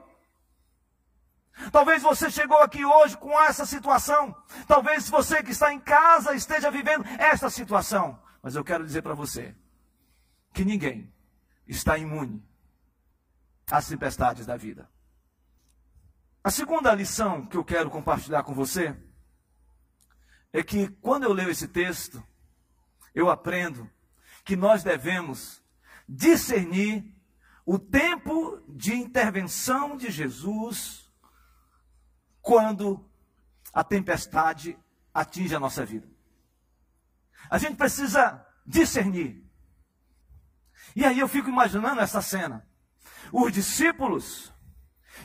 Talvez 1.71 2.01
você 2.01 2.31
chegou 2.31 2.57
aqui 2.57 2.83
hoje 2.83 3.15
com 3.17 3.39
essa 3.39 3.65
situação. 3.65 4.35
Talvez 4.67 5.07
você 5.09 5.43
que 5.43 5.51
está 5.51 5.71
em 5.71 5.79
casa 5.79 6.33
esteja 6.33 6.71
vivendo 6.71 7.05
essa 7.19 7.49
situação. 7.49 8.19
Mas 8.41 8.55
eu 8.55 8.63
quero 8.63 8.85
dizer 8.85 9.03
para 9.03 9.13
você 9.13 9.55
que 10.51 10.65
ninguém 10.65 11.13
está 11.67 11.97
imune 11.97 12.43
às 13.71 13.87
tempestades 13.87 14.45
da 14.45 14.57
vida. 14.57 14.89
A 16.43 16.51
segunda 16.51 16.93
lição 16.93 17.45
que 17.45 17.55
eu 17.55 17.63
quero 17.63 17.89
compartilhar 17.89 18.43
com 18.43 18.53
você 18.53 18.93
é 20.51 20.61
que 20.61 20.89
quando 21.01 21.23
eu 21.23 21.31
leio 21.31 21.49
esse 21.49 21.69
texto, 21.69 22.21
eu 23.15 23.29
aprendo 23.29 23.89
que 24.43 24.57
nós 24.57 24.83
devemos 24.83 25.63
discernir 26.07 27.15
o 27.65 27.79
tempo 27.79 28.61
de 28.67 28.93
intervenção 28.93 29.95
de 29.95 30.11
Jesus 30.11 31.09
quando 32.41 33.09
a 33.73 33.81
tempestade 33.81 34.77
atinge 35.13 35.55
a 35.55 35.59
nossa 35.61 35.85
vida. 35.85 36.09
A 37.49 37.57
gente 37.57 37.77
precisa 37.77 38.45
discernir. 38.65 39.49
E 40.93 41.05
aí 41.05 41.19
eu 41.19 41.27
fico 41.29 41.47
imaginando 41.47 42.01
essa 42.01 42.21
cena. 42.21 42.67
Os 43.31 43.51
discípulos, 43.51 44.52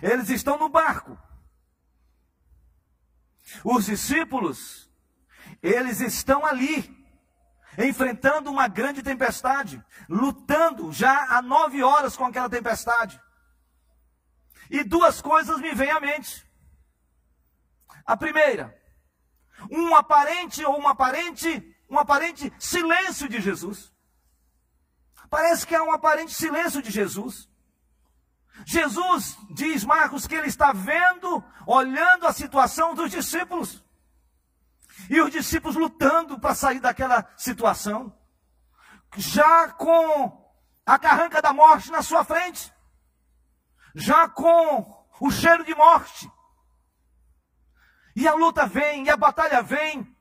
eles 0.02 0.28
estão 0.30 0.58
no 0.58 0.68
barco. 0.68 1.18
Os 3.64 3.86
discípulos, 3.86 4.90
eles 5.62 6.00
estão 6.00 6.44
ali, 6.44 6.96
enfrentando 7.78 8.50
uma 8.50 8.68
grande 8.68 9.02
tempestade, 9.02 9.82
lutando 10.08 10.92
já 10.92 11.36
há 11.36 11.42
nove 11.42 11.82
horas 11.82 12.16
com 12.16 12.24
aquela 12.24 12.48
tempestade. 12.48 13.20
E 14.70 14.84
duas 14.84 15.20
coisas 15.20 15.60
me 15.60 15.74
vêm 15.74 15.90
à 15.90 16.00
mente. 16.00 16.46
A 18.04 18.16
primeira, 18.16 18.76
um 19.70 19.94
aparente 19.94 20.64
ou 20.64 20.78
um 20.78 20.86
aparente, 20.86 21.76
um 21.88 21.98
aparente 21.98 22.52
silêncio 22.58 23.28
de 23.28 23.40
Jesus. 23.40 23.92
Parece 25.30 25.66
que 25.66 25.74
há 25.74 25.82
um 25.82 25.92
aparente 25.92 26.32
silêncio 26.32 26.82
de 26.82 26.90
Jesus. 26.90 27.47
Jesus 28.64 29.38
diz 29.50 29.84
Marcos 29.84 30.26
que 30.26 30.34
ele 30.34 30.48
está 30.48 30.72
vendo, 30.72 31.42
olhando 31.66 32.26
a 32.26 32.32
situação 32.32 32.94
dos 32.94 33.10
discípulos. 33.10 33.84
E 35.08 35.20
os 35.20 35.30
discípulos 35.30 35.76
lutando 35.76 36.38
para 36.38 36.54
sair 36.54 36.80
daquela 36.80 37.26
situação. 37.36 38.14
Já 39.16 39.68
com 39.68 40.52
a 40.84 40.98
carranca 40.98 41.40
da 41.40 41.52
morte 41.52 41.90
na 41.90 42.02
sua 42.02 42.24
frente. 42.24 42.72
Já 43.94 44.28
com 44.28 45.06
o 45.20 45.30
cheiro 45.30 45.64
de 45.64 45.74
morte. 45.74 46.30
E 48.14 48.26
a 48.26 48.34
luta 48.34 48.66
vem, 48.66 49.04
e 49.04 49.10
a 49.10 49.16
batalha 49.16 49.62
vem. 49.62 50.14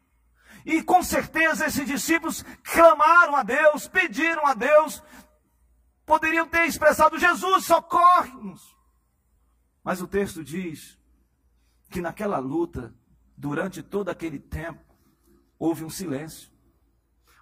E 0.66 0.84
com 0.84 1.02
certeza 1.02 1.66
esses 1.66 1.86
discípulos 1.86 2.44
clamaram 2.64 3.36
a 3.36 3.44
Deus, 3.44 3.88
pediram 3.88 4.46
a 4.46 4.54
Deus, 4.54 5.02
poderiam 6.08 6.48
ter 6.48 6.66
expressado: 6.66 7.20
Jesus, 7.20 7.66
socorre-nos. 7.66 8.76
Mas 9.84 10.02
o 10.02 10.08
texto 10.08 10.44
diz 10.44 10.98
que 11.92 12.02
naquela 12.02 12.40
luta, 12.40 12.96
durante 13.36 13.84
todo 13.84 14.10
aquele 14.10 14.40
tempo, 14.40 14.84
houve 15.60 15.84
um 15.86 15.90
silêncio. 15.90 16.52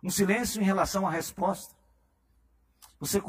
Um 0.03 0.09
silêncio 0.09 0.61
em 0.61 0.65
relação 0.65 1.07
à 1.07 1.11
resposta. 1.11 1.73
Você, 2.99 3.21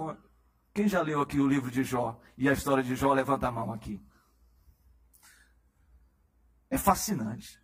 quem 0.75 0.89
já 0.89 1.01
leu 1.01 1.21
aqui 1.21 1.39
o 1.39 1.49
livro 1.49 1.71
de 1.71 1.85
Jó 1.85 2.21
e 2.37 2.49
a 2.49 2.53
história 2.53 2.83
de 2.83 2.97
Jó, 2.97 3.13
levanta 3.13 3.47
a 3.47 3.53
mão 3.53 3.73
aqui. 3.73 4.03
É 6.69 6.77
fascinante. 6.77 7.61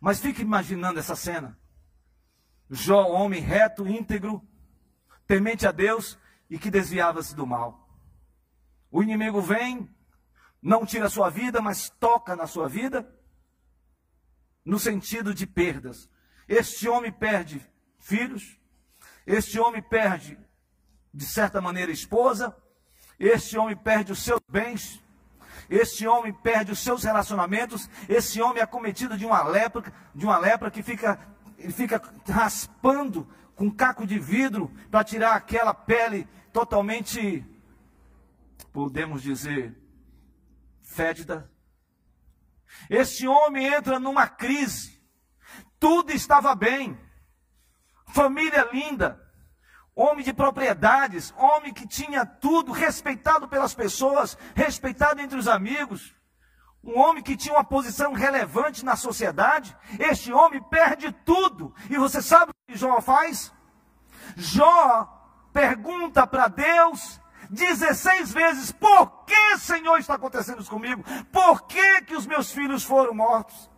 Mas 0.00 0.20
fique 0.20 0.42
imaginando 0.42 0.98
essa 0.98 1.14
cena. 1.14 1.58
Jó, 2.70 3.08
homem 3.08 3.40
reto, 3.40 3.86
íntegro, 3.86 4.42
temente 5.26 5.66
a 5.66 5.72
Deus 5.72 6.18
e 6.48 6.58
que 6.58 6.70
desviava-se 6.70 7.34
do 7.34 7.46
mal. 7.46 7.88
O 8.90 9.02
inimigo 9.02 9.40
vem, 9.40 9.88
não 10.62 10.86
tira 10.86 11.06
a 11.06 11.10
sua 11.10 11.28
vida, 11.28 11.60
mas 11.60 11.90
toca 11.90 12.34
na 12.34 12.46
sua 12.46 12.68
vida, 12.68 13.08
no 14.64 14.78
sentido 14.78 15.34
de 15.34 15.46
perdas. 15.46 16.08
Este 16.48 16.88
homem 16.88 17.12
perde 17.12 17.64
filhos, 17.98 18.58
este 19.26 19.60
homem 19.60 19.82
perde, 19.82 20.38
de 21.12 21.24
certa 21.24 21.60
maneira, 21.60 21.92
esposa, 21.92 22.56
este 23.18 23.58
homem 23.58 23.76
perde 23.76 24.12
os 24.12 24.22
seus 24.22 24.40
bens, 24.48 25.02
esse 25.68 26.06
homem 26.06 26.32
perde 26.32 26.72
os 26.72 26.78
seus 26.78 27.04
relacionamentos, 27.04 27.90
esse 28.08 28.40
homem 28.40 28.62
é 28.62 28.66
cometido 28.66 29.18
de 29.18 29.26
uma 29.26 29.42
lepra, 29.42 29.92
de 30.14 30.24
uma 30.24 30.38
lepra 30.38 30.70
que 30.70 30.82
fica, 30.82 31.18
fica 31.72 32.00
raspando 32.26 33.28
com 33.58 33.68
caco 33.68 34.06
de 34.06 34.20
vidro 34.20 34.72
para 34.88 35.02
tirar 35.02 35.34
aquela 35.34 35.74
pele 35.74 36.28
totalmente 36.52 37.44
podemos 38.72 39.20
dizer, 39.20 39.76
fétida. 40.80 41.50
Este 42.88 43.26
homem 43.26 43.66
entra 43.66 43.98
numa 43.98 44.28
crise. 44.28 45.02
Tudo 45.80 46.12
estava 46.12 46.54
bem. 46.54 46.96
Família 48.06 48.68
linda. 48.72 49.20
Homem 49.92 50.24
de 50.24 50.32
propriedades, 50.32 51.34
homem 51.36 51.74
que 51.74 51.88
tinha 51.88 52.24
tudo, 52.24 52.70
respeitado 52.70 53.48
pelas 53.48 53.74
pessoas, 53.74 54.38
respeitado 54.54 55.20
entre 55.20 55.36
os 55.36 55.48
amigos. 55.48 56.14
Um 56.82 56.98
homem 56.98 57.22
que 57.22 57.36
tinha 57.36 57.54
uma 57.54 57.64
posição 57.64 58.12
relevante 58.12 58.84
na 58.84 58.96
sociedade. 58.96 59.76
Este 59.98 60.32
homem 60.32 60.62
perde 60.62 61.12
tudo. 61.24 61.74
E 61.90 61.96
você 61.96 62.22
sabe 62.22 62.52
o 62.52 62.72
que 62.72 62.78
Jó 62.78 63.00
faz? 63.00 63.52
Jó 64.36 65.14
pergunta 65.52 66.26
para 66.26 66.48
Deus 66.48 67.20
16 67.50 68.32
vezes: 68.32 68.72
Por 68.72 69.24
que, 69.24 69.58
Senhor, 69.58 69.98
está 69.98 70.14
acontecendo 70.14 70.60
isso 70.60 70.70
comigo? 70.70 71.02
Por 71.32 71.62
que, 71.62 72.02
que 72.02 72.16
os 72.16 72.26
meus 72.26 72.52
filhos 72.52 72.84
foram 72.84 73.14
mortos? 73.14 73.70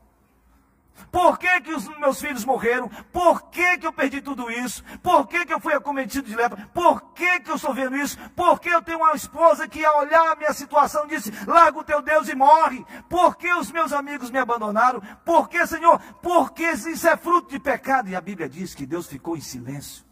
Por 1.11 1.39
que, 1.39 1.61
que 1.61 1.73
os 1.73 1.89
meus 1.99 2.21
filhos 2.21 2.45
morreram? 2.45 2.89
Por 3.13 3.43
que, 3.51 3.79
que 3.79 3.87
eu 3.87 3.93
perdi 3.93 4.21
tudo 4.21 4.51
isso? 4.51 4.83
Por 5.03 5.27
que, 5.27 5.45
que 5.45 5.53
eu 5.53 5.61
fui 5.61 5.75
acometido 5.75 6.29
de 6.29 6.37
lepra? 6.37 6.69
Por 6.73 7.01
que, 7.13 7.41
que 7.41 7.51
eu 7.51 7.57
estou 7.57 7.75
vendo 7.75 7.97
isso? 7.97 8.19
Por 8.37 8.61
que 8.61 8.69
eu 8.69 8.83
tenho 8.83 8.99
uma 8.99 9.15
esposa 9.15 9.69
que, 9.69 9.85
ao 9.85 10.01
olhar 10.01 10.33
a 10.33 10.37
minha 10.37 10.53
situação, 10.53 11.07
disse: 11.07 11.33
Larga 11.47 11.79
o 11.79 11.85
teu 11.85 12.03
Deus 12.03 12.29
e 12.29 12.35
morre? 12.35 12.85
Por 13.09 13.37
que 13.37 13.53
os 13.55 13.71
meus 13.71 13.93
amigos 13.93 14.31
me 14.31 14.39
abandonaram? 14.39 15.01
Por 15.25 15.49
que, 15.49 15.67
Senhor? 15.67 16.01
Porque 16.23 16.71
isso 16.71 17.09
é 17.09 17.17
fruto 17.17 17.51
de 17.51 17.59
pecado. 17.59 18.09
E 18.09 18.17
a 18.17 18.21
Bíblia 18.21 18.49
diz 18.49 18.75
que 18.75 18.87
Deus 18.87 19.07
ficou 19.07 19.37
em 19.37 19.41
silêncio. 19.41 20.10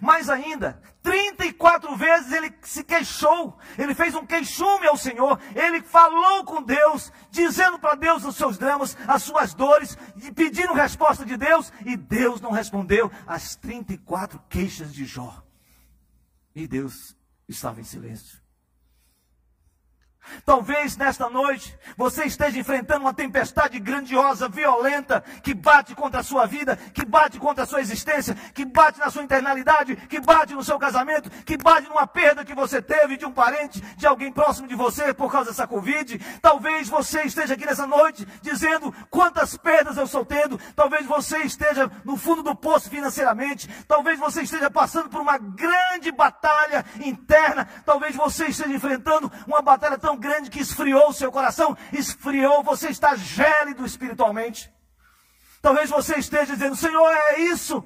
Mais 0.00 0.28
ainda, 0.28 0.80
34 1.02 1.96
vezes 1.96 2.32
ele 2.32 2.52
se 2.62 2.84
queixou, 2.84 3.58
ele 3.78 3.94
fez 3.94 4.14
um 4.14 4.26
queixume 4.26 4.86
ao 4.86 4.96
Senhor, 4.96 5.40
ele 5.54 5.82
falou 5.82 6.44
com 6.44 6.62
Deus, 6.62 7.12
dizendo 7.30 7.78
para 7.78 7.94
Deus 7.94 8.24
os 8.24 8.36
seus 8.36 8.58
dramas, 8.58 8.96
as 9.06 9.22
suas 9.22 9.54
dores, 9.54 9.96
pedindo 10.34 10.72
resposta 10.72 11.24
de 11.24 11.36
Deus, 11.36 11.72
e 11.84 11.96
Deus 11.96 12.40
não 12.40 12.50
respondeu 12.50 13.10
às 13.26 13.56
34 13.56 14.40
queixas 14.48 14.92
de 14.92 15.04
Jó. 15.04 15.42
E 16.54 16.66
Deus 16.66 17.16
estava 17.48 17.80
em 17.80 17.84
silêncio. 17.84 18.39
Talvez 20.44 20.96
nesta 20.96 21.28
noite 21.28 21.76
você 21.96 22.24
esteja 22.24 22.58
enfrentando 22.58 23.00
uma 23.00 23.14
tempestade 23.14 23.78
grandiosa, 23.78 24.48
violenta, 24.48 25.22
que 25.42 25.54
bate 25.54 25.94
contra 25.94 26.20
a 26.20 26.24
sua 26.24 26.46
vida, 26.46 26.76
que 26.76 27.04
bate 27.04 27.38
contra 27.38 27.64
a 27.64 27.66
sua 27.66 27.80
existência, 27.80 28.34
que 28.54 28.64
bate 28.64 28.98
na 28.98 29.10
sua 29.10 29.22
internalidade, 29.22 29.96
que 29.96 30.20
bate 30.20 30.54
no 30.54 30.64
seu 30.64 30.78
casamento, 30.78 31.30
que 31.44 31.56
bate 31.56 31.88
numa 31.88 32.06
perda 32.06 32.44
que 32.44 32.54
você 32.54 32.80
teve 32.80 33.16
de 33.16 33.26
um 33.26 33.32
parente, 33.32 33.80
de 33.96 34.06
alguém 34.06 34.32
próximo 34.32 34.68
de 34.68 34.74
você 34.74 35.12
por 35.12 35.30
causa 35.30 35.50
dessa 35.50 35.66
Covid. 35.66 36.18
Talvez 36.40 36.88
você 36.88 37.22
esteja 37.22 37.54
aqui 37.54 37.66
nessa 37.66 37.86
noite 37.86 38.26
dizendo 38.42 38.94
quantas 39.10 39.56
perdas 39.56 39.96
eu 39.96 40.04
estou 40.04 40.24
tendo. 40.24 40.58
Talvez 40.74 41.06
você 41.06 41.38
esteja 41.38 41.90
no 42.04 42.16
fundo 42.16 42.42
do 42.42 42.54
poço 42.54 42.88
financeiramente. 42.88 43.68
Talvez 43.86 44.18
você 44.18 44.42
esteja 44.42 44.70
passando 44.70 45.08
por 45.08 45.20
uma 45.20 45.38
grande 45.38 46.12
batalha 46.12 46.84
interna. 47.04 47.68
Talvez 47.84 48.14
você 48.14 48.46
esteja 48.46 48.72
enfrentando 48.72 49.30
uma 49.46 49.62
batalha 49.62 49.98
tão 49.98 50.09
grande 50.16 50.50
que 50.50 50.60
esfriou 50.60 51.08
o 51.08 51.12
seu 51.12 51.30
coração, 51.30 51.76
esfriou, 51.92 52.62
você 52.62 52.88
está 52.88 53.14
gélido 53.16 53.84
espiritualmente. 53.84 54.72
Talvez 55.62 55.90
você 55.90 56.18
esteja 56.18 56.54
dizendo, 56.54 56.76
Senhor, 56.76 57.08
é 57.08 57.40
isso. 57.40 57.84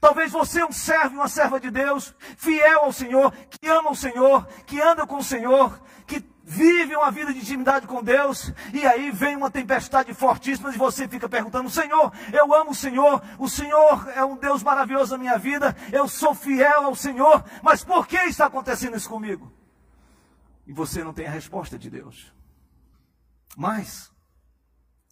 Talvez 0.00 0.30
você 0.30 0.60
é 0.60 0.64
um 0.64 0.72
servo, 0.72 1.16
uma 1.16 1.28
serva 1.28 1.58
de 1.58 1.70
Deus, 1.70 2.14
fiel 2.36 2.80
ao 2.80 2.92
Senhor, 2.92 3.32
que 3.50 3.68
ama 3.68 3.90
o 3.90 3.96
Senhor, 3.96 4.46
que 4.66 4.80
anda 4.80 5.06
com 5.06 5.16
o 5.16 5.24
Senhor, 5.24 5.80
que 6.06 6.24
vive 6.42 6.96
uma 6.96 7.10
vida 7.10 7.32
de 7.32 7.38
intimidade 7.38 7.86
com 7.86 8.02
Deus, 8.02 8.52
e 8.72 8.86
aí 8.86 9.10
vem 9.10 9.36
uma 9.36 9.50
tempestade 9.50 10.12
fortíssima 10.14 10.70
e 10.70 10.78
você 10.78 11.06
fica 11.08 11.28
perguntando: 11.28 11.70
Senhor, 11.70 12.12
eu 12.32 12.54
amo 12.54 12.70
o 12.70 12.74
Senhor, 12.74 13.22
o 13.38 13.48
Senhor 13.48 14.08
é 14.14 14.24
um 14.24 14.36
Deus 14.36 14.62
maravilhoso 14.62 15.12
na 15.12 15.18
minha 15.18 15.38
vida, 15.38 15.76
eu 15.92 16.08
sou 16.08 16.34
fiel 16.34 16.86
ao 16.86 16.94
Senhor, 16.94 17.44
mas 17.62 17.84
por 17.84 18.06
que 18.06 18.16
está 18.16 18.46
acontecendo 18.46 18.96
isso 18.96 19.08
comigo? 19.08 19.59
E 20.70 20.72
você 20.72 21.02
não 21.02 21.12
tem 21.12 21.26
a 21.26 21.32
resposta 21.32 21.76
de 21.76 21.90
Deus. 21.90 22.32
Mas, 23.56 24.08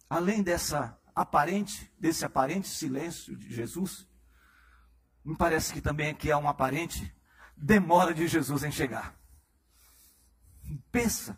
além 0.09 0.41
dessa 0.41 0.97
aparente, 1.13 1.91
desse 1.99 2.23
aparente 2.23 2.69
silêncio 2.69 3.35
de 3.35 3.53
Jesus, 3.53 4.07
me 5.21 5.35
parece 5.35 5.73
que 5.73 5.81
também 5.81 6.11
aqui 6.11 6.31
há 6.31 6.37
uma 6.37 6.51
aparente 6.51 7.13
demora 7.57 8.13
de 8.13 8.25
Jesus 8.25 8.63
em 8.63 8.71
chegar. 8.71 9.19
Pensa, 10.93 11.37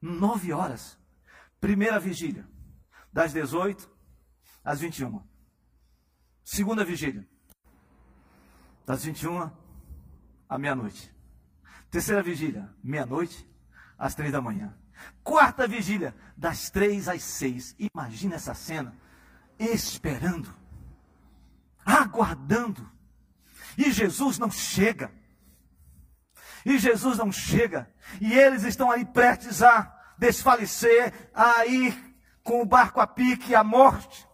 nove 0.00 0.52
horas, 0.52 0.96
primeira 1.60 1.98
vigília, 1.98 2.48
das 3.12 3.32
18 3.32 3.90
às 4.62 4.78
21. 4.78 5.20
Segunda 6.44 6.84
vigília, 6.84 7.28
das 8.86 9.04
21 9.04 9.50
à 10.48 10.56
meia-noite. 10.56 11.13
Terceira 11.94 12.24
vigília, 12.24 12.68
meia-noite, 12.82 13.48
às 13.96 14.16
três 14.16 14.32
da 14.32 14.40
manhã. 14.40 14.74
Quarta 15.22 15.64
vigília, 15.64 16.12
das 16.36 16.68
três 16.68 17.06
às 17.06 17.22
seis. 17.22 17.76
Imagina 17.78 18.34
essa 18.34 18.52
cena. 18.52 18.92
Esperando, 19.56 20.52
aguardando. 21.86 22.90
E 23.78 23.92
Jesus 23.92 24.40
não 24.40 24.50
chega. 24.50 25.08
E 26.66 26.78
Jesus 26.78 27.16
não 27.16 27.30
chega. 27.30 27.88
E 28.20 28.32
eles 28.32 28.64
estão 28.64 28.90
ali 28.90 29.04
prestes 29.04 29.62
a 29.62 29.96
desfalecer, 30.18 31.30
a 31.32 31.64
ir 31.64 31.96
com 32.42 32.60
o 32.60 32.66
barco 32.66 33.00
a 33.00 33.06
pique 33.06 33.54
à 33.54 33.62
morte. 33.62 34.26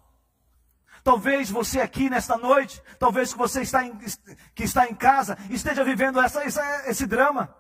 Talvez 1.10 1.50
você 1.50 1.80
aqui 1.80 2.08
nesta 2.08 2.36
noite, 2.36 2.80
talvez 2.96 3.32
você 3.32 3.62
está 3.62 3.84
em, 3.84 3.98
que 4.54 4.62
está 4.62 4.86
em 4.86 4.94
casa, 4.94 5.36
esteja 5.50 5.82
vivendo 5.82 6.20
essa, 6.20 6.44
essa, 6.44 6.88
esse 6.88 7.04
drama. 7.04 7.52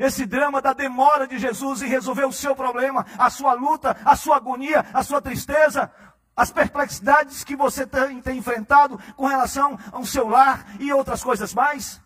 Esse 0.00 0.24
drama 0.24 0.62
da 0.62 0.72
demora 0.72 1.26
de 1.28 1.38
Jesus 1.38 1.82
em 1.82 1.88
resolver 1.88 2.24
o 2.24 2.32
seu 2.32 2.56
problema, 2.56 3.04
a 3.18 3.28
sua 3.28 3.52
luta, 3.52 3.94
a 4.06 4.16
sua 4.16 4.36
agonia, 4.36 4.86
a 4.94 5.02
sua 5.02 5.20
tristeza, 5.20 5.92
as 6.34 6.50
perplexidades 6.50 7.44
que 7.44 7.54
você 7.54 7.86
tem, 7.86 8.22
tem 8.22 8.38
enfrentado 8.38 8.98
com 9.14 9.26
relação 9.26 9.78
ao 9.92 10.06
seu 10.06 10.26
lar 10.26 10.64
e 10.80 10.90
outras 10.94 11.22
coisas 11.22 11.52
mais. 11.52 12.00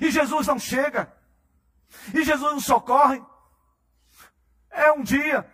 E 0.00 0.08
Jesus 0.08 0.46
não 0.46 0.60
chega. 0.60 1.12
E 2.14 2.22
Jesus 2.22 2.52
não 2.52 2.60
socorre. 2.60 3.20
É 4.70 4.92
um 4.92 5.02
dia. 5.02 5.52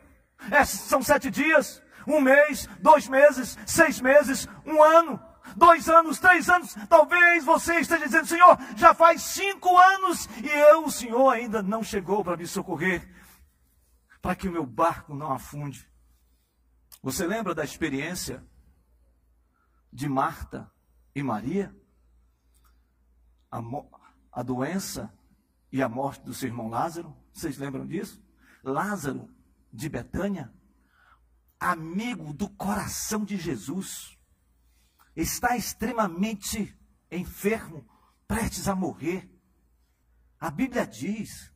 É, 0.51 0.63
são 0.67 1.03
sete 1.03 1.31
dias 1.31 1.83
um 2.07 2.21
mês, 2.21 2.69
dois 2.81 3.09
meses, 3.09 3.59
seis 3.67 4.01
meses, 4.01 4.49
um 4.65 4.83
ano, 4.83 5.21
dois 5.57 5.89
anos, 5.89 6.19
três 6.19 6.49
anos. 6.49 6.75
Talvez 6.89 7.45
você 7.45 7.81
esteja 7.81 8.05
dizendo, 8.05 8.27
Senhor, 8.27 8.59
já 8.77 8.95
faz 8.95 9.23
cinco 9.23 9.77
anos 9.77 10.27
e 10.43 10.49
eu, 10.49 10.85
o 10.85 10.91
Senhor, 10.91 11.29
ainda 11.31 11.63
não 11.63 11.83
chegou 11.83 12.25
para 12.25 12.37
me 12.37 12.47
socorrer, 12.47 13.09
para 14.21 14.35
que 14.35 14.49
o 14.49 14.53
meu 14.53 14.67
barco 14.67 15.15
não 15.15 15.33
afunde. 15.33 15.89
Você 17.03 17.27
lembra 17.27 17.55
da 17.55 17.65
experiência 17.65 18.43
de 19.93 20.09
Marta 20.09 20.71
e 21.15 21.23
Maria? 21.23 21.75
A, 23.51 23.61
a 24.33 24.43
doença 24.43 25.13
e 25.71 25.83
a 25.83 25.89
morte 25.89 26.25
do 26.25 26.35
seu 26.35 26.49
irmão 26.49 26.69
Lázaro? 26.69 27.15
Vocês 27.33 27.59
lembram 27.59 27.87
disso? 27.87 28.23
Lázaro 28.63 29.29
de 29.73 29.89
Betânia 29.89 30.53
amigo 31.65 32.33
do 32.33 32.49
coração 32.49 33.25
de 33.25 33.37
Jesus, 33.37 34.19
está 35.17 35.57
extremamente 35.57 36.77
enfermo, 37.11 37.87
prestes 38.29 38.69
a 38.69 38.75
morrer. 38.75 39.31
A 40.39 40.51
Bíblia 40.51 40.87
diz 40.87 41.51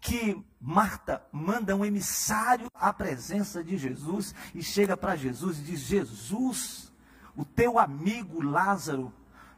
que 0.00 0.40
Marta 0.60 1.24
manda 1.32 1.74
um 1.74 1.84
emissário 1.84 2.70
à 2.74 2.92
presença 2.92 3.62
de 3.62 3.76
Jesus 3.76 4.34
e 4.54 4.62
chega 4.62 4.96
para 4.96 5.16
Jesus 5.16 5.58
e 5.58 5.62
diz: 5.62 5.80
Jesus, 5.80 6.92
o 7.34 7.44
teu 7.44 7.78
amigo 7.78 8.40
Lázaro 8.40 9.12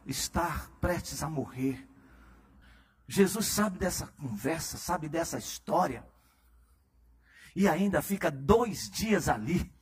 está 0.05 0.69
prestes 0.81 1.21
a 1.21 1.29
morrer. 1.29 1.87
Jesus 3.07 3.45
sabe 3.45 3.77
dessa 3.77 4.07
conversa, 4.07 4.77
sabe 4.77 5.07
dessa 5.07 5.37
história 5.37 6.03
e 7.55 7.67
ainda 7.67 8.01
fica 8.01 8.29
dois 8.29 8.89
dias 8.89 9.29
ali. 9.29 9.73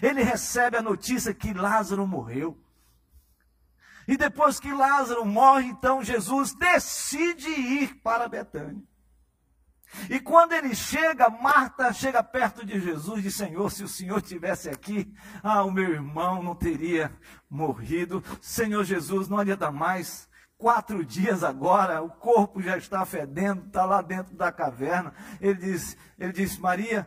Ele 0.00 0.22
recebe 0.22 0.76
a 0.76 0.82
notícia 0.82 1.34
que 1.34 1.52
Lázaro 1.52 2.06
morreu. 2.06 2.58
E 4.06 4.16
depois 4.16 4.58
que 4.58 4.72
Lázaro 4.72 5.24
morre, 5.24 5.66
então 5.66 6.02
Jesus 6.02 6.54
decide 6.54 7.48
ir 7.48 8.00
para 8.02 8.28
Betânia. 8.28 8.82
E 10.08 10.18
quando 10.18 10.52
ele 10.52 10.74
chega, 10.74 11.28
Marta 11.28 11.92
chega 11.92 12.22
perto 12.22 12.64
de 12.64 12.80
Jesus 12.80 13.18
e 13.18 13.22
diz: 13.22 13.34
Senhor, 13.34 13.70
se 13.70 13.84
o 13.84 13.88
Senhor 13.88 14.22
tivesse 14.22 14.70
aqui, 14.70 15.12
ah, 15.42 15.62
o 15.64 15.70
meu 15.70 15.90
irmão 15.90 16.42
não 16.42 16.54
teria 16.54 17.14
morrido. 17.48 18.24
Senhor 18.40 18.84
Jesus, 18.84 19.28
não 19.28 19.38
adianta 19.38 19.70
mais. 19.70 20.28
Quatro 20.62 21.04
dias 21.04 21.42
agora, 21.42 22.00
o 22.00 22.08
corpo 22.08 22.62
já 22.62 22.78
está 22.78 23.04
fedendo, 23.04 23.66
está 23.66 23.84
lá 23.84 24.00
dentro 24.00 24.36
da 24.36 24.52
caverna. 24.52 25.12
Ele 25.40 25.56
diz, 25.56 25.96
ele 26.16 26.32
diz, 26.32 26.56
Maria, 26.56 27.04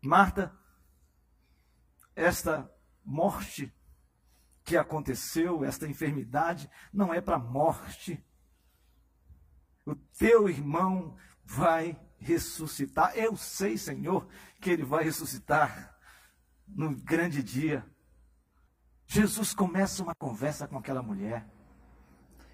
Marta, 0.00 0.56
esta 2.14 2.72
morte 3.04 3.74
que 4.62 4.76
aconteceu, 4.76 5.64
esta 5.64 5.88
enfermidade, 5.88 6.70
não 6.92 7.12
é 7.12 7.20
para 7.20 7.40
morte 7.40 8.24
o 9.84 9.96
teu 9.96 10.48
irmão 10.48 11.16
vai 11.44 12.00
ressuscitar. 12.18 13.16
Eu 13.16 13.36
sei, 13.36 13.76
Senhor, 13.76 14.28
que 14.60 14.70
ele 14.70 14.84
vai 14.84 15.02
ressuscitar 15.02 15.98
no 16.68 16.94
grande 16.94 17.42
dia. 17.42 17.84
Jesus 19.08 19.52
começa 19.52 20.04
uma 20.04 20.14
conversa 20.14 20.68
com 20.68 20.78
aquela 20.78 21.02
mulher. 21.02 21.44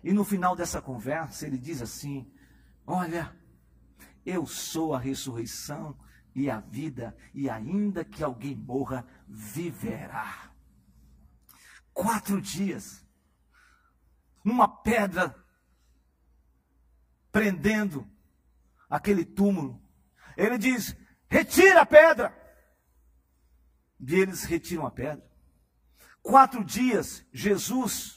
E 0.07 0.13
no 0.13 0.23
final 0.23 0.55
dessa 0.55 0.81
conversa, 0.81 1.49
ele 1.49 1.59
diz 1.59 1.83
assim: 1.83 2.33
Olha, 2.87 3.37
eu 4.25 4.47
sou 4.47 4.95
a 4.95 5.01
ressurreição 5.01 5.99
e 6.33 6.49
a 6.49 6.61
vida, 6.61 7.17
e 7.35 7.51
ainda 7.51 8.05
que 8.05 8.23
alguém 8.23 8.55
morra, 8.55 9.05
viverá. 9.27 10.53
Quatro 11.93 12.41
dias, 12.41 13.05
uma 14.45 14.69
pedra 14.69 15.35
prendendo 17.33 18.09
aquele 18.89 19.25
túmulo. 19.25 19.83
Ele 20.37 20.57
diz: 20.57 20.97
retira 21.29 21.81
a 21.81 21.87
pedra. 21.87 22.33
E 23.99 24.15
eles 24.15 24.45
retiram 24.45 24.87
a 24.87 24.91
pedra. 24.93 25.29
Quatro 26.23 26.65
dias 26.65 27.27
Jesus 27.33 28.16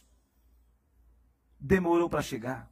demorou 1.59 2.09
para 2.09 2.21
chegar. 2.21 2.69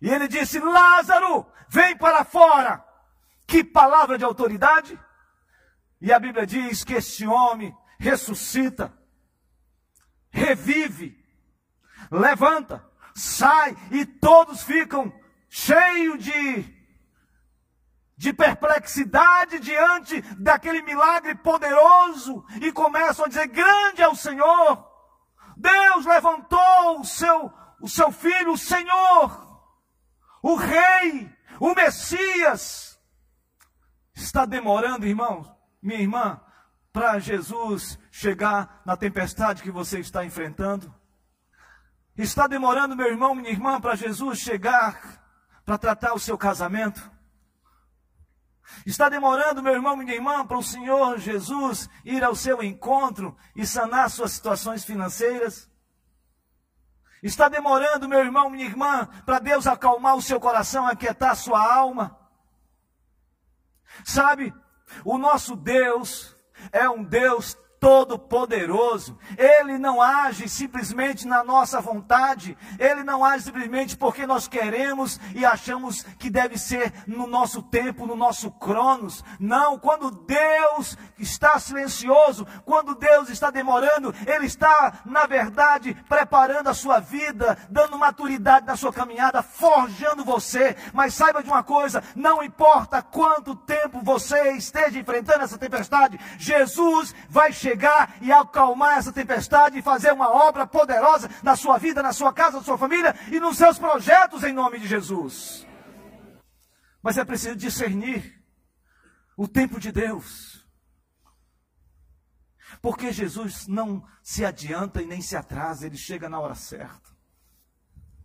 E 0.00 0.08
ele 0.08 0.28
disse: 0.28 0.58
Lázaro, 0.58 1.46
vem 1.68 1.96
para 1.96 2.24
fora. 2.24 2.84
Que 3.46 3.64
palavra 3.64 4.18
de 4.18 4.24
autoridade! 4.24 4.98
E 6.00 6.12
a 6.12 6.18
Bíblia 6.18 6.46
diz 6.46 6.84
que 6.84 6.94
este 6.94 7.26
homem 7.26 7.76
ressuscita, 7.98 8.96
revive, 10.30 11.18
levanta, 12.10 12.86
sai 13.14 13.76
e 13.90 14.06
todos 14.06 14.62
ficam 14.62 15.12
cheio 15.48 16.16
de, 16.16 16.74
de 18.16 18.32
perplexidade 18.32 19.58
diante 19.58 20.20
daquele 20.36 20.82
milagre 20.82 21.34
poderoso 21.34 22.44
e 22.60 22.70
começam 22.70 23.24
a 23.24 23.28
dizer: 23.28 23.48
Grande 23.48 24.02
é 24.02 24.08
o 24.08 24.14
Senhor. 24.14 24.86
Deus 25.56 26.06
levantou 26.06 27.00
o 27.00 27.04
seu, 27.04 27.52
o 27.80 27.88
seu 27.88 28.10
filho, 28.10 28.52
o 28.52 28.58
Senhor, 28.58 29.62
o 30.42 30.54
Rei, 30.56 31.30
o 31.60 31.74
Messias. 31.74 32.98
Está 34.14 34.44
demorando, 34.44 35.06
irmãos, 35.06 35.48
minha 35.80 36.00
irmã, 36.00 36.40
para 36.92 37.18
Jesus 37.18 37.98
chegar 38.10 38.82
na 38.84 38.96
tempestade 38.96 39.62
que 39.62 39.70
você 39.70 40.00
está 40.00 40.24
enfrentando? 40.24 40.92
Está 42.16 42.48
demorando, 42.48 42.96
meu 42.96 43.06
irmão, 43.06 43.34
minha 43.34 43.50
irmã, 43.50 43.80
para 43.80 43.94
Jesus 43.94 44.40
chegar 44.40 45.18
para 45.64 45.78
tratar 45.78 46.14
o 46.14 46.18
seu 46.18 46.36
casamento? 46.36 47.10
Está 48.84 49.08
demorando, 49.08 49.62
meu 49.62 49.74
irmão, 49.74 49.96
minha 49.96 50.14
irmã, 50.14 50.46
para 50.46 50.58
o 50.58 50.62
Senhor 50.62 51.18
Jesus 51.18 51.88
ir 52.04 52.24
ao 52.24 52.34
seu 52.34 52.62
encontro 52.62 53.36
e 53.54 53.66
sanar 53.66 54.10
suas 54.10 54.32
situações 54.32 54.84
financeiras? 54.84 55.70
Está 57.22 57.48
demorando, 57.48 58.08
meu 58.08 58.20
irmão, 58.20 58.48
minha 58.48 58.64
irmã, 58.64 59.08
para 59.26 59.38
Deus 59.38 59.66
acalmar 59.66 60.16
o 60.16 60.22
seu 60.22 60.38
coração, 60.38 60.86
aquietar 60.86 61.32
a 61.32 61.36
sua 61.36 61.74
alma? 61.74 62.16
Sabe, 64.04 64.54
o 65.04 65.18
nosso 65.18 65.56
Deus 65.56 66.36
é 66.72 66.88
um 66.88 67.02
Deus 67.02 67.56
Todo-Poderoso. 67.80 69.16
Ele 69.36 69.78
não 69.78 70.02
age 70.02 70.48
simplesmente 70.48 71.26
na 71.26 71.44
nossa 71.44 71.80
vontade, 71.80 72.56
ele 72.78 73.04
não 73.04 73.24
age 73.24 73.44
simplesmente 73.44 73.96
porque 73.96 74.26
nós 74.26 74.48
queremos 74.48 75.20
e 75.34 75.44
achamos 75.44 76.02
que 76.18 76.28
deve 76.28 76.58
ser 76.58 76.92
no 77.06 77.26
nosso 77.26 77.62
tempo, 77.62 78.06
no 78.06 78.16
nosso 78.16 78.50
cronos. 78.50 79.24
Não, 79.38 79.78
quando 79.78 80.10
Deus 80.10 80.96
está 81.18 81.58
silencioso, 81.58 82.46
quando 82.64 82.94
Deus 82.94 83.28
está 83.28 83.50
demorando, 83.50 84.14
ele 84.26 84.46
está, 84.46 85.00
na 85.04 85.26
verdade, 85.26 85.94
preparando 86.08 86.68
a 86.68 86.74
sua 86.74 86.98
vida, 86.98 87.56
dando 87.70 87.98
maturidade 87.98 88.66
na 88.66 88.76
sua 88.76 88.92
caminhada, 88.92 89.42
forjando 89.42 90.24
você. 90.24 90.76
Mas 90.92 91.14
saiba 91.14 91.42
de 91.42 91.48
uma 91.48 91.62
coisa: 91.62 92.02
não 92.16 92.42
importa 92.42 93.02
quanto 93.02 93.54
tempo 93.54 94.00
você 94.02 94.52
esteja 94.52 94.98
enfrentando 94.98 95.44
essa 95.44 95.58
tempestade, 95.58 96.18
Jesus 96.38 97.14
vai 97.28 97.52
chegar 97.52 97.67
chegar 97.68 98.16
e 98.22 98.32
acalmar 98.32 98.98
essa 98.98 99.12
tempestade 99.12 99.78
e 99.78 99.82
fazer 99.82 100.12
uma 100.12 100.30
obra 100.30 100.66
poderosa 100.66 101.28
na 101.42 101.54
sua 101.54 101.78
vida, 101.78 102.02
na 102.02 102.12
sua 102.12 102.32
casa, 102.32 102.58
na 102.58 102.62
sua 102.62 102.78
família 102.78 103.14
e 103.30 103.38
nos 103.38 103.56
seus 103.56 103.78
projetos 103.78 104.42
em 104.42 104.52
nome 104.52 104.78
de 104.78 104.86
Jesus. 104.86 105.66
Mas 107.02 107.18
é 107.18 107.24
preciso 107.24 107.56
discernir 107.56 108.42
o 109.36 109.46
tempo 109.46 109.78
de 109.78 109.92
Deus. 109.92 110.66
Porque 112.80 113.12
Jesus 113.12 113.66
não 113.66 114.06
se 114.22 114.44
adianta 114.44 115.02
e 115.02 115.06
nem 115.06 115.20
se 115.20 115.36
atrasa, 115.36 115.86
ele 115.86 115.96
chega 115.96 116.28
na 116.28 116.38
hora 116.38 116.54
certa. 116.54 117.16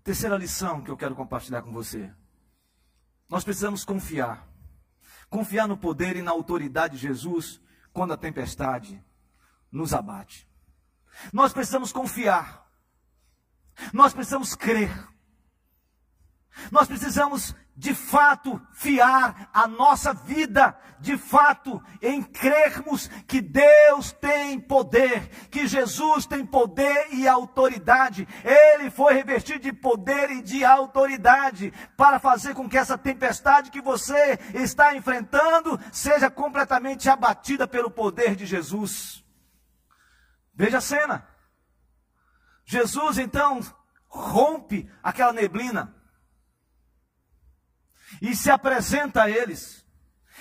Terceira 0.03 0.38
lição 0.38 0.82
que 0.82 0.91
eu 0.91 0.97
quero 0.97 1.15
compartilhar 1.15 1.62
com 1.62 1.71
você. 1.71 2.12
Nós 3.29 3.43
precisamos 3.43 3.86
confiar. 3.86 4.47
Confiar 5.29 5.67
no 5.67 5.77
poder 5.77 6.15
e 6.15 6.21
na 6.21 6.32
autoridade 6.32 6.97
de 6.97 7.08
Jesus 7.08 7.62
quando 7.91 8.13
a 8.13 8.17
tempestade 8.17 9.01
nos 9.73 9.93
abate. 9.93 10.47
Nós 11.33 11.51
precisamos 11.51 11.91
confiar. 11.91 12.63
Nós 13.91 14.13
precisamos 14.13 14.53
crer. 14.53 14.91
Nós 16.71 16.88
precisamos, 16.88 17.55
de 17.75 17.95
fato, 17.95 18.62
fiar 18.71 19.49
a 19.51 19.67
nossa 19.67 20.13
vida, 20.13 20.77
de 20.99 21.17
fato, 21.17 21.81
em 21.99 22.21
crermos 22.21 23.07
que 23.27 23.41
Deus 23.41 24.12
tem 24.12 24.59
poder, 24.59 25.27
que 25.49 25.65
Jesus 25.65 26.27
tem 26.27 26.45
poder 26.45 27.07
e 27.12 27.27
autoridade. 27.27 28.27
Ele 28.43 28.91
foi 28.91 29.15
revestido 29.15 29.59
de 29.59 29.73
poder 29.73 30.29
e 30.29 30.43
de 30.43 30.63
autoridade 30.63 31.73
para 31.97 32.19
fazer 32.19 32.53
com 32.53 32.69
que 32.69 32.77
essa 32.77 32.97
tempestade 32.97 33.71
que 33.71 33.81
você 33.81 34.38
está 34.53 34.95
enfrentando 34.95 35.79
seja 35.91 36.29
completamente 36.29 37.09
abatida 37.09 37.67
pelo 37.67 37.89
poder 37.89 38.36
de 38.36 38.45
Jesus. 38.45 39.22
Veja 40.53 40.77
a 40.77 40.81
cena. 40.81 41.27
Jesus 42.65 43.17
então 43.17 43.59
rompe 44.07 44.89
aquela 45.01 45.33
neblina 45.33 45.95
e 48.21 48.35
se 48.35 48.49
apresenta 48.51 49.23
a 49.23 49.29
eles. 49.29 49.85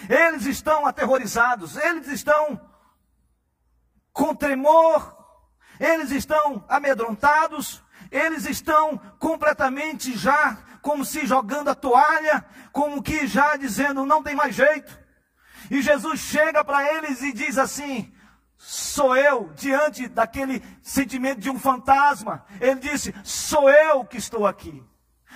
Eles 0.09 0.47
estão 0.47 0.87
aterrorizados, 0.87 1.77
eles 1.77 2.09
estão 2.09 2.61
com 4.13 4.35
tremor, 4.35 5.17
eles 5.81 6.11
estão 6.11 6.65
amedrontados, 6.69 7.83
eles 8.11 8.45
estão 8.47 8.99
completamente 9.19 10.17
já 10.17 10.57
como 10.83 11.05
se 11.05 11.27
jogando 11.27 11.69
a 11.69 11.75
toalha, 11.75 12.45
como 12.73 13.03
que 13.03 13.27
já 13.27 13.57
dizendo 13.57 14.05
não 14.05 14.23
tem 14.23 14.35
mais 14.35 14.55
jeito. 14.55 15.01
E 15.71 15.81
Jesus 15.81 16.21
chega 16.21 16.65
para 16.65 16.85
eles 16.95 17.23
e 17.23 17.33
diz 17.33 17.57
assim: 17.57 18.13
Sou 18.65 19.17
eu 19.17 19.53
diante 19.55 20.07
daquele 20.07 20.63
sentimento 20.83 21.41
de 21.41 21.51
um 21.51 21.59
fantasma. 21.59 22.47
Ele 22.61 22.79
disse: 22.79 23.13
Sou 23.25 23.69
eu 23.69 24.05
que 24.05 24.17
estou 24.17 24.47
aqui. 24.47 24.87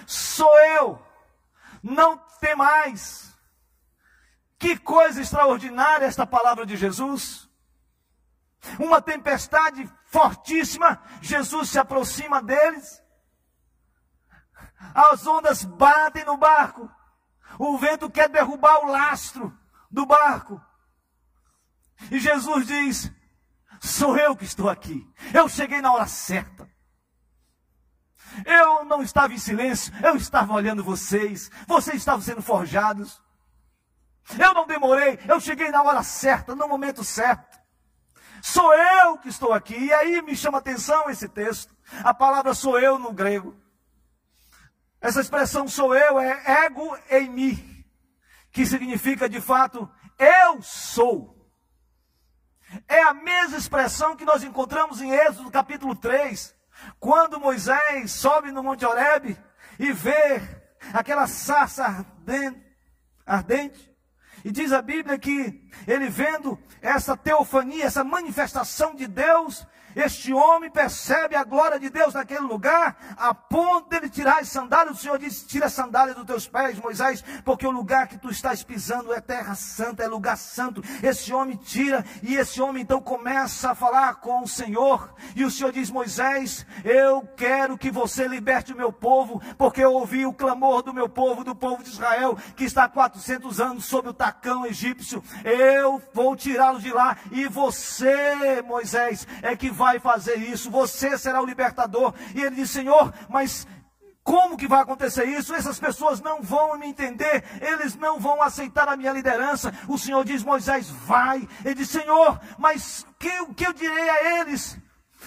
Sou 0.06 0.56
eu. 0.60 1.04
Não 1.82 2.16
tem 2.40 2.54
mais. 2.54 3.36
Que 4.56 4.78
coisa 4.78 5.20
extraordinária 5.20 6.06
esta 6.06 6.24
palavra 6.24 6.64
de 6.64 6.76
Jesus. 6.76 7.50
Uma 8.78 9.02
tempestade 9.02 9.92
fortíssima. 10.04 11.02
Jesus 11.20 11.70
se 11.70 11.80
aproxima 11.80 12.40
deles. 12.40 13.02
As 14.94 15.26
ondas 15.26 15.64
batem 15.64 16.24
no 16.24 16.36
barco. 16.36 16.88
O 17.58 17.76
vento 17.76 18.08
quer 18.08 18.28
derrubar 18.28 18.84
o 18.84 18.92
lastro 18.92 19.52
do 19.90 20.06
barco. 20.06 20.64
E 22.08 22.20
Jesus 22.20 22.68
diz: 22.68 23.15
Sou 23.87 24.18
eu 24.18 24.37
que 24.37 24.44
estou 24.44 24.68
aqui. 24.68 25.09
Eu 25.33 25.49
cheguei 25.49 25.81
na 25.81 25.92
hora 25.92 26.07
certa. 26.07 26.68
Eu 28.44 28.85
não 28.85 29.01
estava 29.01 29.33
em 29.33 29.38
silêncio, 29.38 29.94
eu 30.05 30.16
estava 30.16 30.53
olhando 30.53 30.83
vocês. 30.83 31.49
Vocês 31.68 31.99
estavam 31.99 32.20
sendo 32.20 32.42
forjados. 32.42 33.22
Eu 34.37 34.53
não 34.53 34.66
demorei, 34.66 35.20
eu 35.29 35.38
cheguei 35.38 35.70
na 35.70 35.83
hora 35.85 36.03
certa, 36.03 36.55
no 36.57 36.66
momento 36.66 37.05
certo. 37.05 37.57
Sou 38.42 38.75
eu 38.75 39.18
que 39.18 39.29
estou 39.29 39.53
aqui. 39.53 39.77
E 39.77 39.92
aí 39.92 40.20
me 40.20 40.35
chama 40.35 40.59
atenção 40.59 41.09
esse 41.09 41.29
texto. 41.29 41.75
A 42.03 42.12
palavra 42.12 42.55
sou 42.55 42.81
eu 42.81 42.99
no 42.99 43.12
grego. 43.12 43.57
Essa 45.01 45.20
expressão 45.20 45.68
sou 45.68 45.94
eu 45.94 46.18
é 46.18 46.64
ego 46.64 46.99
em 47.09 47.31
mim, 47.31 47.85
que 48.51 48.66
significa 48.66 49.29
de 49.29 49.40
fato 49.40 49.88
eu 50.18 50.61
sou. 50.61 51.36
É 52.88 53.02
a 53.02 53.14
mesma 53.14 53.57
expressão 53.57 54.16
que 54.16 54.24
nós 54.24 54.42
encontramos 54.42 55.00
em 55.00 55.12
Êxodo 55.12 55.50
capítulo 55.50 55.94
3, 55.94 56.55
quando 56.98 57.40
Moisés 57.40 58.12
sobe 58.12 58.50
no 58.50 58.62
Monte 58.62 58.85
Horebe 58.85 59.38
e 59.79 59.92
vê 59.92 60.40
aquela 60.92 61.26
sarça 61.26 61.85
ardente, 61.85 62.66
ardente 63.24 63.96
e 64.44 64.50
diz 64.50 64.72
a 64.72 64.83
Bíblia 64.83 65.18
que 65.18 65.68
ele 65.87 66.09
vendo 66.09 66.59
essa 66.81 67.16
teofania, 67.16 67.85
essa 67.85 68.05
manifestação 68.05 68.94
de 68.94 69.07
Deus, 69.07 69.66
este 69.96 70.30
homem 70.30 70.70
percebe 70.70 71.35
a 71.35 71.42
glória 71.42 71.80
de 71.80 71.88
Deus 71.88 72.12
naquele 72.12 72.40
lugar, 72.40 73.16
a 73.16 73.32
ponto 73.32 73.88
de 73.88 73.96
ele 73.96 74.11
tirar 74.11 74.40
as 74.40 74.48
sandálias. 74.48 74.98
O 74.98 75.00
Senhor 75.00 75.18
disse: 75.18 75.46
Tira 75.46 75.66
as 75.66 75.72
sandálias 75.72 76.14
dos 76.14 76.26
teus 76.26 76.46
pés, 76.46 76.78
Moisés, 76.78 77.24
porque 77.46 77.66
o 77.66 77.70
lugar 77.70 78.06
que 78.06 78.18
tu 78.18 78.28
estás 78.28 78.62
pisando 78.62 79.11
é 79.11 79.22
terra 79.22 79.54
santa, 79.54 80.02
é 80.02 80.06
lugar 80.06 80.37
santo. 80.37 80.82
Esse 81.02 81.32
homem 81.32 81.56
tira, 81.56 82.04
e 82.22 82.35
esse 82.35 82.61
homem 82.61 82.82
então 82.82 83.00
começa 83.00 83.70
a 83.70 83.74
falar 83.74 84.16
com 84.16 84.42
o 84.42 84.48
Senhor. 84.48 85.14
E 85.35 85.46
o 85.46 85.50
Senhor 85.50 85.72
diz: 85.72 85.90
Moisés, 85.90 86.66
eu 86.85 87.26
quero 87.35 87.78
que 87.78 87.90
você 87.90 88.28
liberte 88.28 88.74
o 88.74 88.76
meu 88.76 88.92
povo, 88.92 89.40
porque 89.56 89.82
eu 89.82 89.94
ouvi 89.94 90.26
o 90.26 90.32
clamor 90.32 90.82
do 90.82 90.92
meu 90.92 91.09
povo, 91.09 91.42
do 91.42 91.54
povo 91.54 91.82
de 91.82 91.88
Israel, 91.88 92.37
que 92.54 92.64
está 92.64 92.85
há 92.85 92.88
400 92.88 93.61
anos 93.61 93.87
sob 93.87 94.11
o 94.11 94.12
tacão 94.12 94.66
egípcio. 94.66 95.24
Eu 95.42 96.02
vou 96.12 96.37
tirá-los 96.37 96.82
de 96.82 96.92
lá, 96.92 97.16
e 97.32 97.48
você, 97.48 98.61
Moisés, 98.62 99.26
é 99.40 99.56
que 99.56 99.70
vai 99.70 99.86
vai 99.87 100.01
fazer 100.01 100.37
isso, 100.37 100.70
você 100.70 101.16
será 101.16 101.40
o 101.40 101.46
libertador. 101.46 102.12
E 102.35 102.40
ele 102.42 102.57
diz: 102.57 102.70
Senhor, 102.70 103.12
mas 103.29 103.66
como 104.22 104.57
que 104.57 104.66
vai 104.66 104.81
acontecer 104.81 105.25
isso? 105.25 105.55
Essas 105.55 105.79
pessoas 105.79 106.20
não 106.20 106.42
vão 106.42 106.77
me 106.77 106.88
entender, 106.88 107.44
eles 107.61 107.94
não 107.94 108.18
vão 108.18 108.42
aceitar 108.42 108.88
a 108.88 108.96
minha 108.96 109.12
liderança. 109.12 109.72
O 109.88 109.96
Senhor 109.96 110.25
diz: 110.25 110.42
Moisés, 110.42 110.90
vai. 110.90 111.49
Ele 111.64 111.77
diz: 111.77 111.88
Senhor, 111.88 112.40
mas 112.59 113.07
que, 113.18 113.40
o 113.42 113.55
que 113.55 113.66
eu 113.66 113.72
direi 113.72 114.09
a 114.11 114.40
eles? 114.40 114.77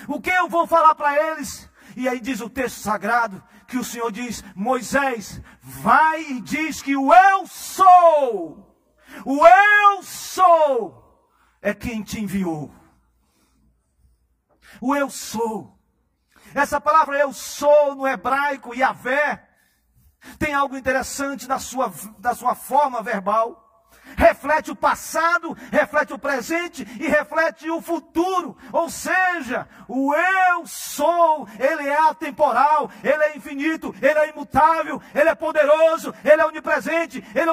O 0.08 0.20
que 0.20 0.30
eu 0.30 0.50
vou 0.50 0.68
falar 0.68 0.96
para 0.96 1.16
eles? 1.32 1.70
E 1.96 2.08
aí 2.08 2.20
diz 2.20 2.42
o 2.42 2.50
texto 2.50 2.80
sagrado 2.80 3.42
que 3.66 3.78
o 3.78 3.84
Senhor 3.84 4.12
diz: 4.12 4.44
Moisés, 4.54 5.42
vai 5.62 6.22
e 6.22 6.42
diz 6.42 6.82
que 6.82 6.98
o 6.98 7.14
eu 7.14 7.48
sou, 7.48 8.76
o 9.26 9.48
eu 9.48 10.04
sou, 10.04 11.02
é 11.62 11.74
quem 11.74 12.04
te 12.04 12.20
enviou 12.20 12.79
o 14.82 14.96
eu 14.96 15.10
sou. 15.10 15.78
Essa 16.54 16.82
palavra 16.82 17.18
eu 17.18 17.32
sou 17.32 17.96
no 17.96 18.08
hebraico, 18.08 18.74
Yahvé, 18.74 19.48
tem 20.38 20.54
algo 20.54 20.78
interessante 20.78 21.48
na 21.48 21.60
sua, 21.60 21.94
na 22.20 22.34
sua 22.34 22.56
forma 22.56 23.02
verbal 23.02 23.69
reflete 24.20 24.70
o 24.70 24.76
passado, 24.76 25.58
reflete 25.72 26.14
o 26.14 26.20
presente 26.20 26.86
e 27.00 27.08
reflete 27.08 27.72
o 27.72 27.82
futuro. 27.82 28.58
Ou 28.74 28.90
seja, 28.90 29.66
o 29.88 30.14
eu 30.14 30.68
sou, 30.68 31.48
ele 31.58 31.88
é 31.88 31.98
atemporal, 32.02 32.92
ele 33.02 33.24
é 33.24 33.38
infinito, 33.38 33.96
ele 34.02 34.20
é 34.20 34.30
imutável, 34.30 35.02
ele 35.16 35.30
é 35.30 35.36
poderoso, 35.36 36.14
ele 36.24 36.42
é 36.42 36.46
onipresente, 36.46 37.24
ele 37.34 37.50
é 37.50 37.52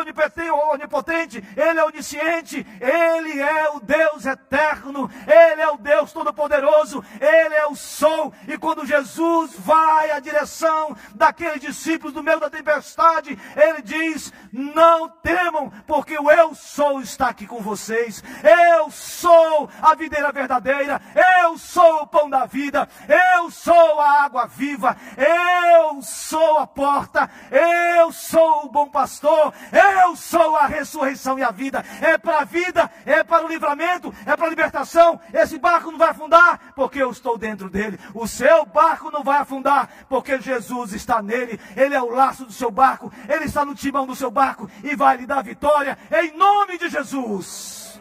onipotente, 0.73 1.43
ele 1.57 1.79
é 1.79 1.85
onisciente, 1.85 2.67
ele 2.81 3.41
é 3.41 3.71
o 3.71 3.79
Deus 3.79 4.27
eterno, 4.27 5.09
ele 5.25 5.61
é 5.61 5.69
o 5.69 5.77
Deus 5.77 6.13
todo-poderoso, 6.13 7.05
ele 7.21 7.55
é 7.55 7.67
o 7.67 7.77
sol. 7.77 8.35
E 8.49 8.59
quando 8.59 8.85
Jesus 8.85 9.53
vai 9.57 10.11
à 10.11 10.19
direção 10.19 10.97
daqueles 11.15 11.61
discípulos 11.61 12.13
do 12.13 12.25
meio 12.25 12.41
da 12.41 12.51
tempestade, 12.51 13.39
ele 13.55 13.83
diz: 13.83 14.33
Não 14.53 15.09
temam, 15.09 15.71
porque 15.87 16.19
o 16.19 16.29
eu 16.29 16.56
sou 16.57 17.01
está 17.01 17.29
aqui 17.29 17.47
com 17.47 17.61
vocês. 17.61 18.23
Eu 18.43 18.91
sou 18.91 19.69
a 19.81 19.95
videira 19.95 20.33
verdadeira. 20.33 21.01
Eu 21.43 21.57
sou 21.59 22.03
o 22.03 22.07
pão 22.07 22.29
da 22.29 22.47
vida. 22.47 22.89
Eu 23.09 23.51
sou 23.51 24.01
a 24.01 24.25
água 24.25 24.47
viva. 24.47 24.97
Eu 25.17 26.03
sou 26.03 26.59
a 26.59 26.67
porta. 26.67 27.31
Eu 27.51 28.11
sou 28.11 28.65
o 28.65 28.69
bom 28.71 28.89
pastor. 28.89 29.53
Eu 29.73 30.17
sou 30.17 30.57
a 30.57 30.67
ressurreição 30.67 31.39
e 31.39 31.43
a 31.43 31.51
vida. 31.51 31.85
É 32.01 32.19
para 32.19 32.41
a 32.41 32.45
vida, 32.45 32.91
é 33.05 33.23
para 33.23 33.45
o 33.45 33.49
livramento, 33.49 34.13
é 34.25 34.37
para 34.37 34.47
a 34.47 34.51
libertação. 34.51 35.21
Esse 35.33 35.59
barco 35.59 35.91
não 35.91 35.99
vai 35.99 36.11
afundar 36.11 36.73
porque 36.75 37.03
eu 37.03 37.11
estou 37.11 37.37
dentro 37.39 37.69
dele. 37.69 37.99
O 38.15 38.27
seu 38.27 38.65
barco 38.65 39.11
não 39.11 39.23
vai 39.23 39.39
afundar 39.39 39.89
porque 40.09 40.41
Jesus 40.41 40.93
está 40.93 41.23
nele. 41.23 41.61
Ele 41.77 41.95
é 41.95 42.03
o 42.03 42.11
laço 42.11 42.45
do 42.45 42.53
seu 42.53 42.71
barco. 42.71 43.13
Ele 43.29 43.45
está 43.45 43.65
no 43.65 43.75
timão 43.75 44.07
do 44.07 44.17
seu 44.17 44.31
barco 44.31 44.69
e 44.83 44.97
vai 44.97 45.17
lhe 45.17 45.27
dar 45.27 45.43
vitória 45.43 45.99
em 46.11 46.37
nome 46.37 46.46
de 46.79 46.91
Jesus. 46.91 48.01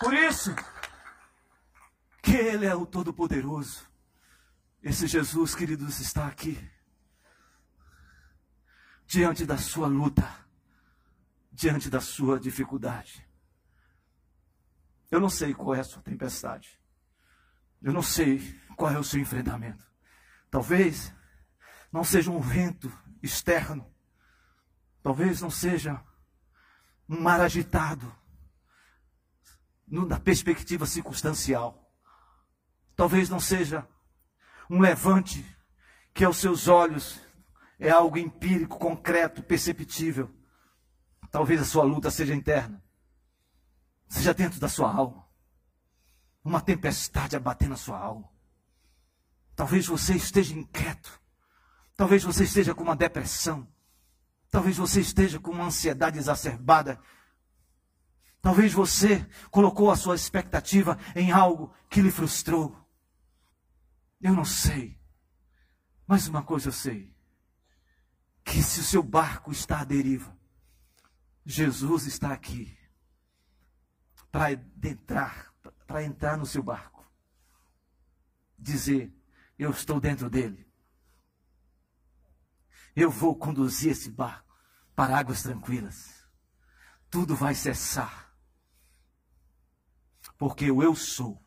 Por 0.00 0.14
isso, 0.14 0.54
que 2.22 2.32
Ele 2.32 2.66
é 2.66 2.74
o 2.74 2.86
Todo-Poderoso. 2.86 3.86
Esse 4.82 5.06
Jesus, 5.06 5.54
queridos, 5.54 6.00
está 6.00 6.26
aqui. 6.26 6.58
Diante 9.06 9.46
da 9.46 9.56
sua 9.56 9.86
luta, 9.86 10.28
diante 11.50 11.88
da 11.88 12.00
sua 12.00 12.38
dificuldade. 12.38 13.26
Eu 15.10 15.20
não 15.20 15.30
sei 15.30 15.54
qual 15.54 15.74
é 15.74 15.80
a 15.80 15.84
sua 15.84 16.02
tempestade. 16.02 16.78
Eu 17.82 17.92
não 17.92 18.02
sei 18.02 18.60
qual 18.76 18.92
é 18.92 18.98
o 18.98 19.04
seu 19.04 19.20
enfrentamento. 19.20 19.84
Talvez 20.50 21.15
não 21.92 22.04
seja 22.04 22.30
um 22.30 22.40
vento 22.40 22.92
externo. 23.22 23.86
Talvez 25.02 25.40
não 25.40 25.50
seja 25.50 26.02
um 27.08 27.20
mar 27.20 27.40
agitado, 27.40 28.12
na 29.86 30.18
perspectiva 30.18 30.84
circunstancial. 30.84 31.92
Talvez 32.96 33.28
não 33.28 33.38
seja 33.38 33.86
um 34.68 34.80
levante 34.80 35.44
que 36.12 36.24
aos 36.24 36.38
seus 36.38 36.66
olhos 36.66 37.20
é 37.78 37.90
algo 37.90 38.18
empírico, 38.18 38.78
concreto, 38.78 39.42
perceptível. 39.42 40.34
Talvez 41.30 41.60
a 41.60 41.64
sua 41.64 41.84
luta 41.84 42.10
seja 42.10 42.34
interna, 42.34 42.82
seja 44.08 44.32
dentro 44.32 44.58
da 44.58 44.68
sua 44.68 44.92
alma. 44.92 45.26
Uma 46.42 46.60
tempestade 46.60 47.36
a 47.36 47.40
bater 47.40 47.68
na 47.68 47.76
sua 47.76 47.98
alma. 47.98 48.28
Talvez 49.54 49.86
você 49.86 50.14
esteja 50.14 50.54
inquieto. 50.54 51.20
Talvez 51.96 52.22
você 52.22 52.44
esteja 52.44 52.74
com 52.74 52.82
uma 52.82 52.94
depressão. 52.94 53.66
Talvez 54.50 54.76
você 54.76 55.00
esteja 55.00 55.40
com 55.40 55.50
uma 55.50 55.64
ansiedade 55.64 56.18
exacerbada. 56.18 57.00
Talvez 58.42 58.72
você 58.72 59.26
colocou 59.50 59.90
a 59.90 59.96
sua 59.96 60.14
expectativa 60.14 60.98
em 61.14 61.32
algo 61.32 61.74
que 61.88 62.02
lhe 62.02 62.10
frustrou. 62.10 62.76
Eu 64.20 64.34
não 64.34 64.44
sei. 64.44 65.00
Mas 66.06 66.28
uma 66.28 66.42
coisa 66.42 66.68
eu 66.68 66.72
sei: 66.72 67.12
que 68.44 68.62
se 68.62 68.80
o 68.80 68.84
seu 68.84 69.02
barco 69.02 69.50
está 69.50 69.80
à 69.80 69.84
deriva, 69.84 70.36
Jesus 71.44 72.06
está 72.06 72.32
aqui 72.32 72.76
para 74.30 74.52
entrar, 74.52 75.52
para 75.86 76.04
entrar 76.04 76.36
no 76.36 76.46
seu 76.46 76.62
barco. 76.62 77.04
Dizer: 78.58 79.12
Eu 79.58 79.70
estou 79.70 79.98
dentro 79.98 80.30
dele 80.30 80.65
eu 82.96 83.10
vou 83.10 83.36
conduzir 83.36 83.92
esse 83.92 84.10
barco 84.10 84.56
para 84.94 85.18
águas 85.18 85.42
tranquilas. 85.42 86.26
Tudo 87.10 87.36
vai 87.36 87.54
cessar. 87.54 88.34
Porque 90.38 90.70
o 90.70 90.82
eu 90.82 90.96
sou 90.96 91.40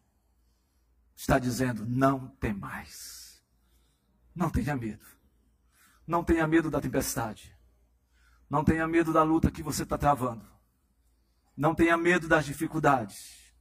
está 1.15 1.39
dizendo: 1.39 1.85
não 1.87 2.27
tem 2.27 2.53
mais. 2.53 3.43
Não 4.33 4.49
tenha 4.49 4.75
medo. 4.75 5.05
Não 6.05 6.23
tenha 6.23 6.47
medo 6.47 6.69
da 6.69 6.79
tempestade. 6.79 7.57
Não 8.47 8.63
tenha 8.63 8.87
medo 8.87 9.11
da 9.11 9.23
luta 9.23 9.51
que 9.51 9.63
você 9.63 9.83
está 9.83 9.97
travando. 9.97 10.47
Não 11.57 11.75
tenha 11.75 11.97
medo 11.97 12.27
das 12.27 12.45
dificuldades. 12.45 13.53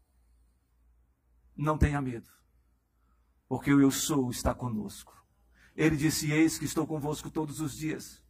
Não 1.56 1.76
tenha 1.76 2.00
medo. 2.00 2.30
Porque 3.48 3.72
o 3.72 3.80
eu 3.80 3.90
sou 3.90 4.30
está 4.30 4.54
conosco. 4.54 5.18
Ele 5.78 5.96
disse: 5.96 6.32
Eis 6.32 6.58
que 6.58 6.64
estou 6.64 6.84
convosco 6.86 7.30
todos 7.30 7.60
os 7.60 7.76
dias, 7.76 8.20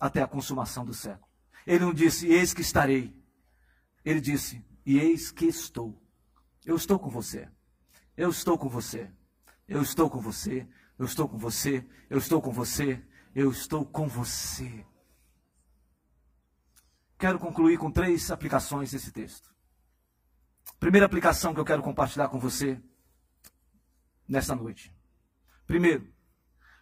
até 0.00 0.22
a 0.22 0.26
consumação 0.26 0.86
do 0.86 0.94
século. 0.94 1.28
Ele 1.66 1.84
não 1.84 1.92
disse: 1.92 2.26
Eis 2.26 2.54
que 2.54 2.62
estarei. 2.62 3.14
Ele 4.06 4.20
disse: 4.20 4.64
eis 4.86 5.32
que 5.32 5.46
estou 5.46 6.00
Eu 6.64 6.76
estou 6.76 6.98
com 6.98 7.10
você. 7.10 7.50
Eu 8.16 8.30
estou 8.30 8.56
com 8.56 8.68
você. 8.68 9.10
Eu 9.66 9.82
estou 9.82 10.08
com 10.08 10.20
você. 10.20 10.66
Eu 10.96 11.04
estou 11.04 11.28
com 11.28 11.36
você. 11.36 11.84
Eu 12.08 12.18
estou 12.18 12.40
com 12.40 12.52
você. 12.52 13.04
Eu 13.34 13.50
estou 13.50 13.84
com 13.84 14.08
você. 14.08 14.86
Quero 17.18 17.38
concluir 17.38 17.78
com 17.78 17.90
três 17.90 18.30
aplicações 18.30 18.92
desse 18.92 19.10
texto. 19.10 19.52
Primeira 20.78 21.06
aplicação 21.06 21.52
que 21.52 21.60
eu 21.60 21.64
quero 21.64 21.82
compartilhar 21.82 22.28
com 22.28 22.38
você 22.38 22.80
nesta 24.28 24.54
noite. 24.54 24.94
Primeiro, 25.66 26.15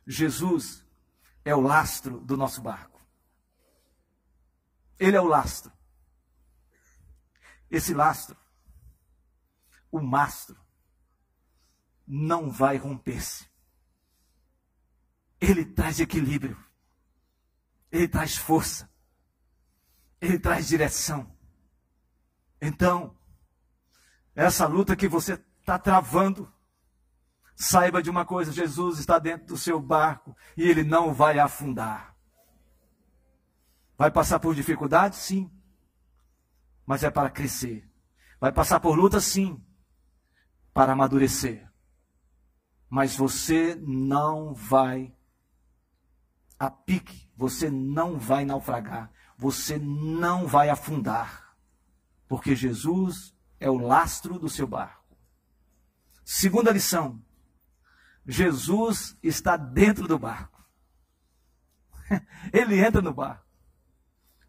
Jesus 0.07 0.85
é 1.45 1.55
o 1.55 1.61
lastro 1.61 2.21
do 2.21 2.37
nosso 2.37 2.61
barco. 2.61 3.01
Ele 4.99 5.17
é 5.17 5.21
o 5.21 5.27
lastro. 5.27 5.73
Esse 7.71 7.93
lastro, 7.93 8.37
o 9.91 10.01
mastro, 10.01 10.57
não 12.07 12.51
vai 12.51 12.77
romper-se. 12.77 13.49
Ele 15.41 15.65
traz 15.65 15.99
equilíbrio. 15.99 16.57
Ele 17.91 18.09
traz 18.09 18.37
força. 18.37 18.89
Ele 20.21 20.39
traz 20.39 20.69
direção. 20.69 21.37
Então, 22.61 23.19
essa 24.35 24.67
luta 24.67 24.97
que 24.97 25.09
você 25.09 25.35
está 25.61 25.79
travando, 25.79 26.53
saiba 27.55 28.03
de 28.03 28.11
uma 28.11 28.25
coisa: 28.25 28.53
Jesus 28.53 28.99
está 28.99 29.19
dentro 29.19 29.47
do 29.49 29.57
seu 29.57 29.81
barco 29.81 30.37
e 30.57 30.63
ele 30.63 30.83
não 30.83 31.13
vai 31.13 31.39
afundar. 31.39 32.15
Vai 33.97 34.11
passar 34.11 34.41
por 34.41 34.55
dificuldades? 34.55 35.19
Sim. 35.19 35.51
Mas 36.87 37.03
é 37.03 37.11
para 37.11 37.31
crescer. 37.31 37.89
Vai 38.41 38.53
passar 38.53 38.81
por 38.81 38.97
luta? 38.97 39.21
Sim. 39.21 39.65
Para 40.73 40.93
amadurecer. 40.93 41.71
Mas 42.91 43.17
você 43.17 43.75
não 43.81 44.53
vai 44.53 45.15
a 46.59 46.71
pique, 46.71 47.31
você 47.37 47.71
não 47.71 48.19
vai 48.19 48.45
naufragar 48.45 49.11
você 49.37 49.79
não 49.79 50.47
vai 50.47 50.69
afundar, 50.69 51.57
porque 52.29 52.55
Jesus 52.55 53.35
é 53.59 53.69
o 53.69 53.79
lastro 53.79 54.39
do 54.39 54.49
seu 54.49 54.67
barco. 54.67 55.17
Segunda 56.25 56.71
lição: 56.71 57.23
Jesus 58.27 59.17
está 59.23 59.57
dentro 59.57 60.09
do 60.09 60.19
barco. 60.19 60.65
Ele 62.53 62.81
entra 62.81 63.03
no 63.03 63.13
barco. 63.13 63.45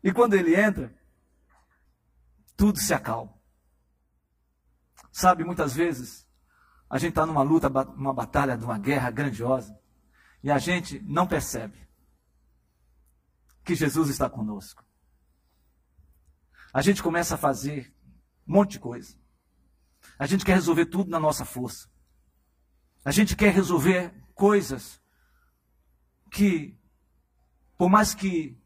E 0.04 0.14
quando 0.14 0.36
ele 0.36 0.56
entra, 0.56 0.96
tudo 2.56 2.80
se 2.80 2.94
acalma. 2.94 3.34
Sabe, 5.12 5.44
muitas 5.44 5.74
vezes, 5.74 6.28
a 6.88 7.00
gente 7.00 7.10
está 7.10 7.26
numa 7.26 7.42
luta, 7.42 7.70
numa 7.70 8.14
batalha, 8.14 8.56
numa 8.56 8.78
guerra 8.78 9.10
grandiosa, 9.10 9.76
e 10.44 10.52
a 10.52 10.60
gente 10.60 11.00
não 11.00 11.26
percebe 11.26 11.88
que 13.64 13.74
Jesus 13.74 14.10
está 14.10 14.30
conosco. 14.30 14.86
A 16.72 16.84
gente 16.84 17.02
começa 17.02 17.34
a 17.34 17.38
fazer 17.38 17.92
um 18.48 18.54
monte 18.54 18.74
de 18.74 18.80
coisa. 18.80 19.18
A 20.20 20.28
gente 20.28 20.46
quer 20.46 20.54
resolver 20.54 20.86
tudo 20.86 21.10
na 21.10 21.20
nossa 21.20 21.44
força. 21.44 21.90
A 23.06 23.12
gente 23.12 23.36
quer 23.36 23.54
resolver 23.54 24.12
coisas 24.34 25.00
que, 26.32 26.76
por 27.78 27.88
mais 27.88 28.16
que 28.16 28.60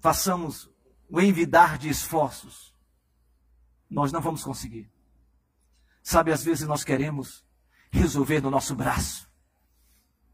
façamos 0.00 0.70
o 1.08 1.18
envidar 1.18 1.78
de 1.78 1.88
esforços, 1.88 2.76
nós 3.88 4.12
não 4.12 4.20
vamos 4.20 4.44
conseguir. 4.44 4.92
Sabe, 6.02 6.30
às 6.30 6.44
vezes 6.44 6.68
nós 6.68 6.84
queremos 6.84 7.42
resolver 7.90 8.42
no 8.42 8.50
nosso 8.50 8.74
braço 8.74 9.30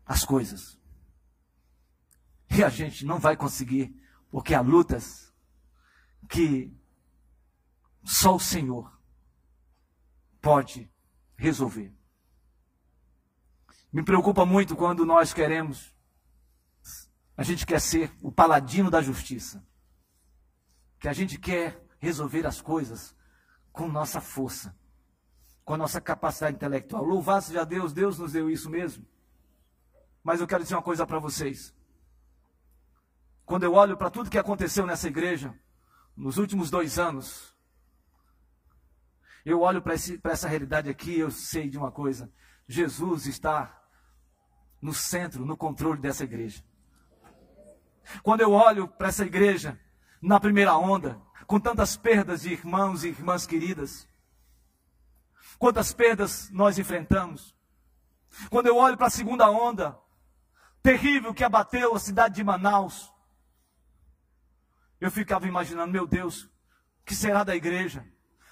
as 0.05 0.25
coisas. 0.25 0.77
E 2.51 2.65
a 2.65 2.69
gente 2.69 3.05
não 3.05 3.21
vai 3.21 3.37
conseguir, 3.37 3.95
porque 4.29 4.55
há 4.55 4.61
lutas 4.61 5.33
que 6.29 6.77
só 8.03 8.35
o 8.35 8.41
Senhor 8.41 9.01
pode 10.41 10.91
resolver. 11.37 11.98
Me 13.93 14.03
preocupa 14.03 14.45
muito 14.45 14.77
quando 14.77 15.07
nós 15.07 15.33
queremos, 15.33 15.95
a 17.37 17.43
gente 17.43 17.65
quer 17.65 17.81
ser 17.81 18.13
o 18.23 18.31
paladino 18.31 18.91
da 18.91 19.01
justiça, 19.01 19.65
que 20.99 21.09
a 21.09 21.13
gente 21.13 21.39
quer 21.39 21.83
resolver 21.99 22.47
as 22.47 22.61
coisas 22.61 23.17
com 23.73 23.89
nossa 23.89 24.21
força, 24.21 24.77
com 25.65 25.75
a 25.75 25.79
nossa 25.79 26.01
capacidade 26.01 26.57
intelectual. 26.57 27.05
Louvado 27.05 27.45
seja 27.45 27.65
Deus, 27.65 27.93
Deus 27.93 28.19
nos 28.19 28.33
deu 28.33 28.51
isso 28.51 28.69
mesmo. 28.69 29.07
Mas 30.23 30.41
eu 30.41 30.47
quero 30.47 30.63
dizer 30.63 30.75
uma 30.75 30.83
coisa 30.83 31.07
para 31.07 31.19
vocês. 31.19 31.75
Quando 33.47 33.63
eu 33.63 33.73
olho 33.73 33.97
para 33.97 34.11
tudo 34.11 34.29
que 34.29 34.39
aconteceu 34.39 34.85
nessa 34.85 35.09
igreja, 35.09 35.55
nos 36.15 36.37
últimos 36.37 36.71
dois 36.71 36.99
anos, 36.99 37.57
eu 39.45 39.61
olho 39.61 39.81
para 39.81 39.95
essa 40.33 40.49
realidade 40.49 40.91
aqui 40.91 41.19
eu 41.19 41.31
sei 41.31 41.71
de 41.71 41.79
uma 41.79 41.91
coisa: 41.91 42.31
Jesus 42.69 43.27
está 43.27 43.83
no 44.81 44.93
centro, 44.93 45.45
no 45.47 45.57
controle 45.57 46.01
dessa 46.01 46.25
igreja. 46.25 46.63
Quando 48.23 48.43
eu 48.43 48.53
olho 48.53 48.87
para 48.87 49.09
essa 49.09 49.25
igreja, 49.25 49.81
na 50.21 50.39
primeira 50.39 50.77
onda, 50.77 51.21
com 51.47 51.59
tantas 51.59 51.97
perdas 51.97 52.43
de 52.43 52.53
irmãos 52.53 53.05
e 53.05 53.09
irmãs 53.09 53.47
queridas, 53.47 54.07
quantas 55.59 55.95
perdas 55.95 56.51
nós 56.51 56.79
enfrentamos. 56.79 57.57
Quando 58.51 58.67
eu 58.67 58.77
olho 58.77 58.99
para 58.99 59.07
a 59.07 59.11
segunda 59.11 59.51
onda, 59.51 59.99
terrível 60.83 61.33
que 61.33 61.45
abateu 61.45 61.95
a 61.95 61.99
cidade 61.99 62.35
de 62.35 62.45
Manaus, 62.45 63.13
eu 65.01 65.11
ficava 65.11 65.47
imaginando, 65.47 65.93
meu 65.93 66.07
Deus, 66.07 66.43
o 66.43 66.51
que 67.07 67.15
será 67.15 67.45
da 67.45 67.57
igreja? 67.57 68.07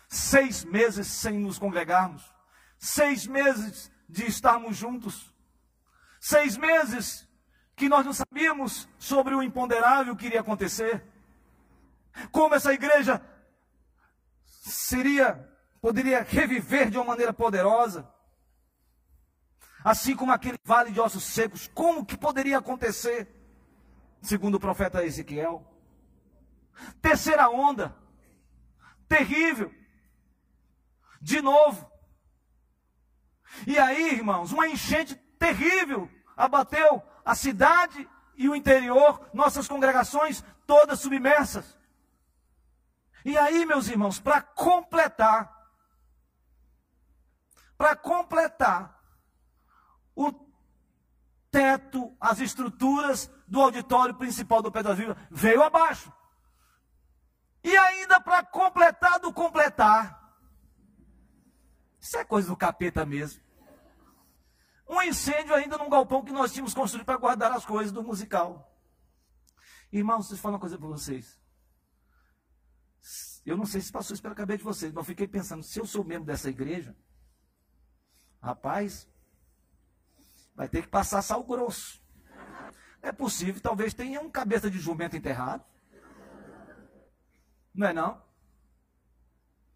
Seis 0.08 0.64
meses 0.64 1.06
sem 1.06 1.38
nos 1.38 1.58
congregarmos, 1.58 2.24
seis 2.78 3.26
meses 3.26 3.90
de 4.08 4.24
estarmos 4.26 4.76
juntos, 4.76 5.34
seis 6.20 6.56
meses 6.56 7.26
que 7.74 7.88
nós 7.88 8.04
não 8.04 8.12
sabíamos 8.12 8.88
sobre 8.98 9.34
o 9.34 9.42
imponderável 9.42 10.16
que 10.16 10.26
iria 10.26 10.40
acontecer. 10.40 11.04
Como 12.32 12.54
essa 12.54 12.72
igreja 12.72 13.20
seria, 14.44 15.48
poderia 15.80 16.22
reviver 16.22 16.90
de 16.90 16.96
uma 16.96 17.04
maneira 17.04 17.32
poderosa. 17.32 18.10
Assim 19.84 20.16
como 20.16 20.32
aquele 20.32 20.58
vale 20.64 20.90
de 20.90 21.00
ossos 21.00 21.24
secos, 21.24 21.70
como 21.74 22.04
que 22.04 22.16
poderia 22.16 22.58
acontecer? 22.58 23.28
Segundo 24.22 24.56
o 24.56 24.60
profeta 24.60 25.04
Ezequiel. 25.04 25.64
Terceira 27.00 27.48
onda. 27.48 27.94
Terrível. 29.08 29.72
De 31.20 31.40
novo. 31.40 31.95
E 33.66 33.78
aí, 33.78 34.14
irmãos, 34.14 34.52
uma 34.52 34.68
enchente 34.68 35.14
terrível 35.38 36.10
abateu 36.36 37.02
a 37.24 37.34
cidade 37.34 38.08
e 38.36 38.48
o 38.48 38.54
interior, 38.54 39.28
nossas 39.32 39.66
congregações 39.66 40.44
todas 40.66 41.00
submersas. 41.00 41.76
E 43.24 43.36
aí, 43.36 43.64
meus 43.64 43.88
irmãos, 43.88 44.20
para 44.20 44.40
completar, 44.40 45.52
para 47.76 47.96
completar, 47.96 48.96
o 50.14 50.32
teto, 51.50 52.16
as 52.20 52.40
estruturas 52.40 53.30
do 53.46 53.60
auditório 53.60 54.14
principal 54.14 54.62
do 54.62 54.72
Pedro 54.72 54.94
Viva 54.94 55.16
veio 55.30 55.62
abaixo. 55.62 56.12
E 57.62 57.76
ainda 57.76 58.20
para 58.20 58.44
completar 58.44 59.18
do 59.18 59.32
completar. 59.32 60.25
Isso 62.06 62.16
é 62.18 62.24
coisa 62.24 62.46
do 62.46 62.56
capeta 62.56 63.04
mesmo. 63.04 63.42
Um 64.88 65.02
incêndio 65.02 65.52
ainda 65.52 65.76
num 65.76 65.90
galpão 65.90 66.24
que 66.24 66.30
nós 66.30 66.52
tínhamos 66.52 66.72
construído 66.72 67.04
para 67.04 67.16
guardar 67.16 67.50
as 67.50 67.66
coisas 67.66 67.90
do 67.90 68.00
musical. 68.00 68.72
Irmãos, 69.90 70.28
deixa 70.28 70.34
eu 70.34 70.38
falar 70.38 70.54
uma 70.54 70.60
coisa 70.60 70.78
para 70.78 70.86
vocês. 70.86 71.36
Eu 73.44 73.56
não 73.56 73.66
sei 73.66 73.80
se 73.80 73.90
passou 73.90 74.14
isso 74.14 74.22
pela 74.22 74.36
cabeça 74.36 74.58
de 74.58 74.62
vocês, 74.62 74.92
mas 74.92 75.02
eu 75.02 75.04
fiquei 75.04 75.26
pensando, 75.26 75.64
se 75.64 75.80
eu 75.80 75.84
sou 75.84 76.04
membro 76.04 76.26
dessa 76.26 76.48
igreja, 76.48 76.96
rapaz, 78.40 79.08
vai 80.54 80.68
ter 80.68 80.82
que 80.82 80.88
passar 80.88 81.22
sal 81.22 81.42
grosso. 81.42 82.00
É 83.02 83.10
possível, 83.10 83.60
talvez 83.60 83.92
tenha 83.92 84.20
um 84.20 84.30
cabeça 84.30 84.70
de 84.70 84.78
jumento 84.78 85.16
enterrado. 85.16 85.64
Não 87.74 87.88
é 87.88 87.92
não? 87.92 88.24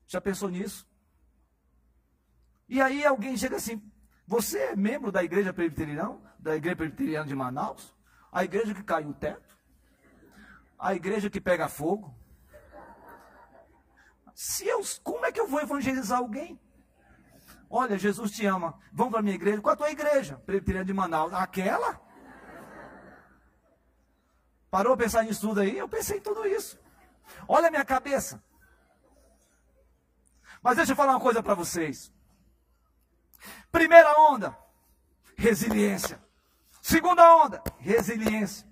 Já 0.06 0.20
pensou 0.20 0.48
nisso? 0.48 0.89
E 2.70 2.80
aí 2.80 3.04
alguém 3.04 3.36
chega 3.36 3.56
assim, 3.56 3.82
você 4.24 4.58
é 4.58 4.76
membro 4.76 5.10
da 5.10 5.24
igreja 5.24 5.52
presbiteriana, 5.52 6.16
da 6.38 6.54
igreja 6.54 6.76
presbiteriana 6.76 7.26
de 7.26 7.34
Manaus? 7.34 7.92
A 8.30 8.44
igreja 8.44 8.72
que 8.72 8.84
caiu 8.84 9.08
o 9.08 9.14
teto? 9.14 9.58
A 10.78 10.94
igreja 10.94 11.28
que 11.28 11.40
pega 11.40 11.68
fogo? 11.68 12.14
se 14.32 14.66
eu, 14.66 14.80
como 15.02 15.26
é 15.26 15.32
que 15.32 15.40
eu 15.40 15.48
vou 15.48 15.60
evangelizar 15.60 16.18
alguém? 16.18 16.58
Olha, 17.68 17.98
Jesus 17.98 18.30
te 18.30 18.46
ama. 18.46 18.78
Vamos 18.92 19.10
para 19.10 19.20
a 19.20 19.22
minha 19.22 19.34
igreja. 19.34 19.60
Qual 19.60 19.74
a 19.74 19.76
tua 19.76 19.90
igreja? 19.90 20.36
Presbiteriana 20.46 20.86
de 20.86 20.94
Manaus. 20.94 21.34
Aquela? 21.34 22.00
Parou 24.70 24.94
a 24.94 24.96
pensar 24.96 25.24
nisso 25.24 25.42
tudo 25.42 25.60
aí? 25.60 25.76
Eu 25.76 25.88
pensei 25.88 26.18
em 26.18 26.22
tudo 26.22 26.46
isso. 26.46 26.78
Olha 27.46 27.68
a 27.68 27.70
minha 27.70 27.84
cabeça. 27.84 28.42
Mas 30.62 30.76
deixa 30.76 30.92
eu 30.92 30.96
falar 30.96 31.12
uma 31.12 31.20
coisa 31.20 31.42
para 31.42 31.54
vocês. 31.54 32.12
Primeira 33.70 34.14
onda, 34.30 34.56
resiliência. 35.36 36.20
Segunda 36.82 37.36
onda, 37.36 37.62
resiliência. 37.78 38.70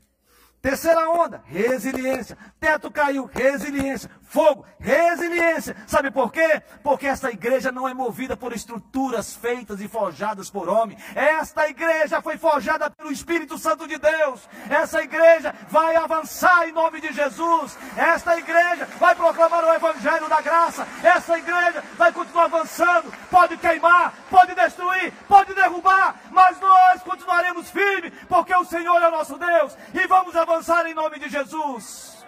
Terceira 0.61 1.09
onda, 1.09 1.41
resiliência. 1.47 2.37
Teto 2.59 2.91
caiu, 2.91 3.31
resiliência. 3.33 4.11
Fogo, 4.23 4.67
resiliência. 4.79 5.77
Sabe 5.87 6.11
por 6.11 6.33
quê? 6.33 6.61
Porque 6.83 7.07
esta 7.07 7.31
igreja 7.31 7.71
não 7.71 7.89
é 7.89 7.95
movida 7.95 8.37
por 8.37 8.53
estruturas 8.53 9.35
feitas 9.35 9.81
e 9.81 9.89
forjadas 9.89 10.51
por 10.51 10.69
homem. 10.69 10.99
Esta 11.15 11.69
igreja 11.69 12.21
foi 12.21 12.37
forjada 12.37 12.91
pelo 12.91 13.13
Espírito 13.13 13.57
Santo 13.57 13.87
de 13.87 13.97
Deus. 13.99 14.47
Essa 14.69 15.01
igreja 15.01 15.55
vai 15.71 15.95
avançar 15.95 16.69
em 16.69 16.73
nome 16.73 17.01
de 17.01 17.13
Jesus. 17.13 17.79
Esta 17.97 18.37
igreja 18.37 18.87
vai 18.99 19.15
proclamar 19.15 19.65
o 19.65 19.73
Evangelho 19.73 20.29
da 20.29 20.43
graça. 20.43 20.87
Essa 21.03 21.39
igreja 21.39 21.83
vai 21.97 22.13
continuar 22.13 22.47
avançando. 22.47 23.11
Pode 23.31 23.57
queimar, 23.57 24.13
pode 24.29 24.55
destruir, 24.55 25.13
pode 25.29 25.55
derrubar, 25.55 26.21
mas 26.33 26.61
nós 26.61 27.03
continuaremos 27.03 27.71
firmes, 27.71 28.13
porque 28.29 28.55
o 28.55 28.65
Senhor 28.65 29.01
é 29.01 29.08
o 29.08 29.08
nosso 29.19 29.37
Deus. 29.37 29.77
E 29.93 30.07
vamos 30.07 30.37
avançar 30.37 30.87
em 30.87 30.95
nome 30.95 31.19
de 31.19 31.29
Jesus. 31.29 32.25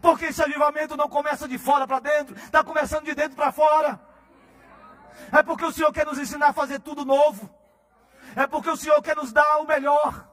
Porque 0.00 0.26
esse 0.26 0.42
avivamento 0.42 0.96
não 0.96 1.08
começa 1.08 1.46
de 1.46 1.58
fora 1.58 1.86
para 1.86 2.00
dentro, 2.00 2.34
está 2.36 2.64
começando 2.64 3.04
de 3.04 3.14
dentro 3.14 3.36
para 3.36 3.52
fora. 3.52 4.00
É 5.32 5.42
porque 5.42 5.64
o 5.64 5.72
Senhor 5.72 5.92
quer 5.92 6.06
nos 6.06 6.18
ensinar 6.18 6.48
a 6.48 6.52
fazer 6.52 6.80
tudo 6.80 7.04
novo. 7.04 7.50
É 8.34 8.46
porque 8.46 8.70
o 8.70 8.76
Senhor 8.76 9.02
quer 9.02 9.16
nos 9.16 9.32
dar 9.32 9.58
o 9.58 9.66
melhor 9.66 10.29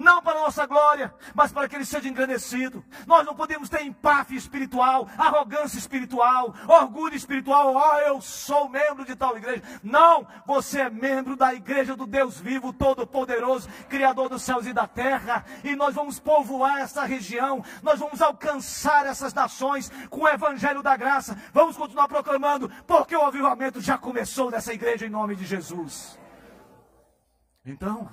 não 0.00 0.22
para 0.22 0.40
nossa 0.40 0.66
glória, 0.66 1.14
mas 1.34 1.52
para 1.52 1.68
que 1.68 1.76
ele 1.76 1.84
seja 1.84 2.08
engrandecido. 2.08 2.82
Nós 3.06 3.24
não 3.24 3.34
podemos 3.34 3.68
ter 3.68 3.82
empáfia 3.82 4.36
espiritual, 4.36 5.06
arrogância 5.16 5.78
espiritual, 5.78 6.54
orgulho 6.66 7.14
espiritual. 7.14 7.74
Oh, 7.74 7.98
eu 7.98 8.20
sou 8.20 8.68
membro 8.68 9.04
de 9.04 9.14
tal 9.14 9.36
igreja. 9.36 9.62
Não, 9.82 10.26
você 10.46 10.80
é 10.80 10.90
membro 10.90 11.36
da 11.36 11.54
igreja 11.54 11.94
do 11.94 12.06
Deus 12.06 12.40
vivo, 12.40 12.72
todo-poderoso, 12.72 13.68
Criador 13.88 14.28
dos 14.28 14.42
céus 14.42 14.66
e 14.66 14.72
da 14.72 14.88
terra. 14.88 15.44
E 15.62 15.76
nós 15.76 15.94
vamos 15.94 16.18
povoar 16.18 16.78
essa 16.78 17.04
região, 17.04 17.62
nós 17.82 18.00
vamos 18.00 18.22
alcançar 18.22 19.06
essas 19.06 19.34
nações 19.34 19.90
com 20.08 20.22
o 20.22 20.28
evangelho 20.28 20.82
da 20.82 20.96
graça. 20.96 21.36
Vamos 21.52 21.76
continuar 21.76 22.08
proclamando, 22.08 22.70
porque 22.86 23.14
o 23.14 23.24
avivamento 23.24 23.80
já 23.80 23.98
começou 23.98 24.50
nessa 24.50 24.72
igreja 24.72 25.06
em 25.06 25.10
nome 25.10 25.36
de 25.36 25.44
Jesus. 25.44 26.18
Então, 27.64 28.08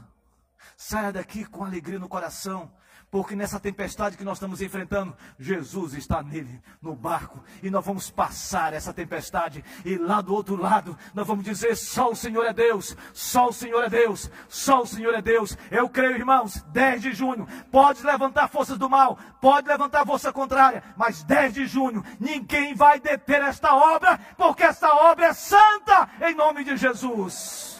Saia 0.80 1.12
daqui 1.12 1.44
com 1.44 1.66
alegria 1.66 1.98
no 1.98 2.08
coração, 2.08 2.72
porque 3.10 3.36
nessa 3.36 3.60
tempestade 3.60 4.16
que 4.16 4.24
nós 4.24 4.38
estamos 4.38 4.62
enfrentando, 4.62 5.18
Jesus 5.40 5.96
está 5.96 6.22
nele, 6.22 6.62
no 6.80 6.96
barco, 6.96 7.44
e 7.64 7.70
nós 7.72 7.84
vamos 7.84 8.12
passar 8.12 8.74
essa 8.74 8.94
tempestade, 8.94 9.66
e 9.84 9.98
lá 9.98 10.22
do 10.22 10.36
outro 10.36 10.56
lado, 10.56 10.96
nós 11.16 11.26
vamos 11.26 11.44
dizer: 11.44 11.76
só 11.76 12.12
o 12.12 12.16
Senhor 12.16 12.46
é 12.46 12.54
Deus, 12.54 12.96
só 13.12 13.48
o 13.48 13.54
Senhor 13.54 13.86
é 13.86 13.90
Deus, 13.90 14.30
só 14.48 14.84
o 14.84 14.86
Senhor 14.86 15.16
é 15.16 15.22
Deus. 15.22 15.58
Eu 15.72 15.90
creio, 15.90 16.16
irmãos, 16.16 16.62
10 16.68 17.02
de 17.02 17.12
junho, 17.12 17.48
pode 17.72 18.04
levantar 18.04 18.48
forças 18.48 18.78
do 18.78 18.88
mal, 18.88 19.18
pode 19.42 19.68
levantar 19.68 20.06
força 20.06 20.32
contrária, 20.32 20.84
mas 20.96 21.24
10 21.24 21.56
de 21.56 21.66
junho, 21.66 22.06
ninguém 22.20 22.76
vai 22.76 23.00
deter 23.00 23.42
esta 23.42 23.74
obra, 23.74 24.20
porque 24.38 24.62
esta 24.62 24.94
obra 24.94 25.26
é 25.26 25.34
santa, 25.34 26.08
em 26.22 26.36
nome 26.36 26.64
de 26.64 26.78
Jesus. 26.78 27.77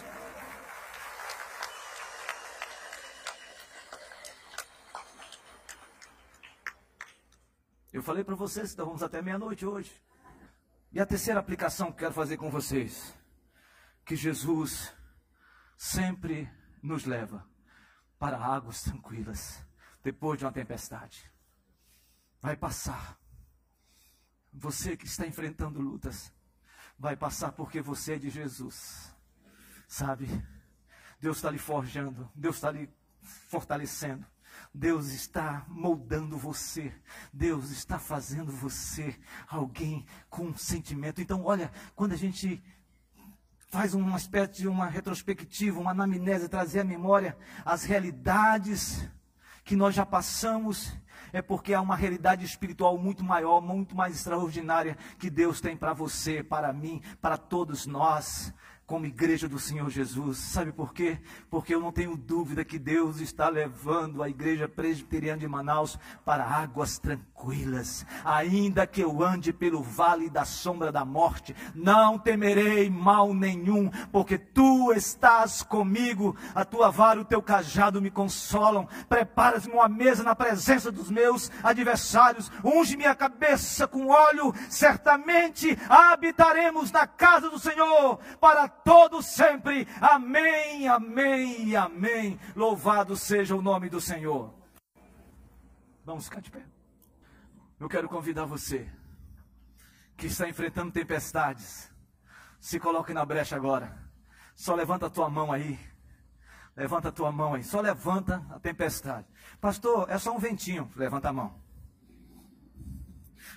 Eu 7.98 8.02
falei 8.04 8.22
para 8.22 8.36
vocês, 8.36 8.72
então 8.72 8.86
vamos 8.86 9.02
até 9.02 9.20
meia-noite 9.20 9.66
hoje. 9.66 9.92
E 10.92 11.00
a 11.00 11.04
terceira 11.04 11.40
aplicação 11.40 11.90
que 11.90 11.98
quero 11.98 12.14
fazer 12.14 12.36
com 12.36 12.48
vocês, 12.48 13.12
que 14.04 14.14
Jesus 14.14 14.94
sempre 15.76 16.48
nos 16.80 17.04
leva 17.04 17.44
para 18.16 18.38
águas 18.38 18.82
tranquilas 18.82 19.66
depois 20.00 20.38
de 20.38 20.44
uma 20.44 20.52
tempestade. 20.52 21.28
Vai 22.40 22.56
passar. 22.56 23.18
Você 24.52 24.96
que 24.96 25.06
está 25.06 25.26
enfrentando 25.26 25.80
lutas, 25.80 26.32
vai 26.96 27.16
passar 27.16 27.50
porque 27.50 27.80
você 27.80 28.14
é 28.14 28.18
de 28.18 28.30
Jesus. 28.30 29.12
Sabe? 29.88 30.28
Deus 31.20 31.38
está 31.38 31.50
lhe 31.50 31.58
forjando, 31.58 32.30
Deus 32.32 32.54
está 32.54 32.70
lhe 32.70 32.88
fortalecendo. 33.22 34.24
Deus 34.74 35.08
está 35.08 35.64
moldando 35.68 36.36
você. 36.36 36.92
Deus 37.32 37.70
está 37.70 37.98
fazendo 37.98 38.52
você 38.52 39.18
alguém 39.48 40.06
com 40.28 40.56
sentimento. 40.56 41.20
Então, 41.20 41.44
olha, 41.44 41.70
quando 41.94 42.12
a 42.12 42.16
gente 42.16 42.62
faz 43.70 43.94
uma 43.94 44.16
espécie 44.16 44.62
de 44.62 44.68
uma 44.68 44.86
retrospectiva, 44.86 45.80
uma 45.80 45.90
anamnese, 45.90 46.48
trazer 46.48 46.80
à 46.80 46.84
memória 46.84 47.36
as 47.64 47.84
realidades 47.84 49.08
que 49.64 49.76
nós 49.76 49.94
já 49.94 50.06
passamos, 50.06 50.96
é 51.32 51.42
porque 51.42 51.74
há 51.74 51.80
uma 51.80 51.96
realidade 51.96 52.44
espiritual 52.44 52.96
muito 52.96 53.22
maior, 53.22 53.60
muito 53.60 53.94
mais 53.94 54.16
extraordinária 54.16 54.96
que 55.18 55.28
Deus 55.28 55.60
tem 55.60 55.76
para 55.76 55.92
você, 55.92 56.42
para 56.42 56.72
mim, 56.72 57.02
para 57.20 57.36
todos 57.36 57.84
nós 57.84 58.54
como 58.88 59.04
igreja 59.04 59.46
do 59.46 59.58
Senhor 59.58 59.90
Jesus. 59.90 60.38
Sabe 60.38 60.72
por 60.72 60.94
quê? 60.94 61.18
Porque 61.50 61.74
eu 61.74 61.80
não 61.80 61.92
tenho 61.92 62.16
dúvida 62.16 62.64
que 62.64 62.78
Deus 62.78 63.20
está 63.20 63.50
levando 63.50 64.22
a 64.22 64.30
igreja 64.30 64.66
presbiteriana 64.66 65.38
de 65.38 65.46
Manaus 65.46 65.98
para 66.24 66.42
águas 66.42 66.98
tranquilas. 66.98 68.06
Ainda 68.24 68.86
que 68.86 69.02
eu 69.02 69.22
ande 69.22 69.52
pelo 69.52 69.82
vale 69.82 70.30
da 70.30 70.46
sombra 70.46 70.90
da 70.90 71.04
morte, 71.04 71.54
não 71.74 72.18
temerei 72.18 72.88
mal 72.88 73.34
nenhum, 73.34 73.90
porque 74.10 74.38
tu 74.38 74.90
estás 74.94 75.62
comigo. 75.62 76.34
A 76.54 76.64
tua 76.64 76.90
vara 76.90 77.18
e 77.18 77.22
o 77.22 77.26
teu 77.26 77.42
cajado 77.42 78.00
me 78.00 78.10
consolam. 78.10 78.88
Preparas-me 79.06 79.74
uma 79.74 79.88
mesa 79.88 80.22
na 80.22 80.34
presença 80.34 80.90
dos 80.90 81.10
meus 81.10 81.52
adversários. 81.62 82.50
Unge 82.64 82.96
minha 82.96 83.14
cabeça 83.14 83.86
com 83.86 84.06
óleo. 84.06 84.54
Certamente 84.70 85.78
habitaremos 85.90 86.90
na 86.90 87.06
casa 87.06 87.50
do 87.50 87.58
Senhor 87.58 88.18
para 88.40 88.77
todo 88.88 89.22
sempre. 89.22 89.86
Amém, 90.00 90.88
amém 90.88 91.76
amém. 91.76 92.40
Louvado 92.56 93.14
seja 93.16 93.54
o 93.54 93.60
nome 93.60 93.90
do 93.90 94.00
Senhor. 94.00 94.54
Vamos 96.06 96.24
ficar 96.24 96.40
de 96.40 96.50
pé. 96.50 96.64
Eu 97.78 97.86
quero 97.86 98.08
convidar 98.08 98.46
você 98.46 98.90
que 100.16 100.26
está 100.26 100.48
enfrentando 100.48 100.90
tempestades. 100.90 101.92
Se 102.58 102.80
coloque 102.80 103.12
na 103.12 103.26
brecha 103.26 103.54
agora. 103.54 104.08
Só 104.54 104.74
levanta 104.74 105.06
a 105.06 105.10
tua 105.10 105.28
mão 105.28 105.52
aí. 105.52 105.78
Levanta 106.74 107.10
a 107.10 107.12
tua 107.12 107.30
mão 107.30 107.54
aí. 107.54 107.62
Só 107.62 107.82
levanta 107.82 108.44
a 108.50 108.58
tempestade. 108.58 109.26
Pastor, 109.60 110.10
é 110.10 110.16
só 110.16 110.34
um 110.34 110.38
ventinho. 110.38 110.90
Levanta 110.96 111.28
a 111.28 111.32
mão. 111.32 111.62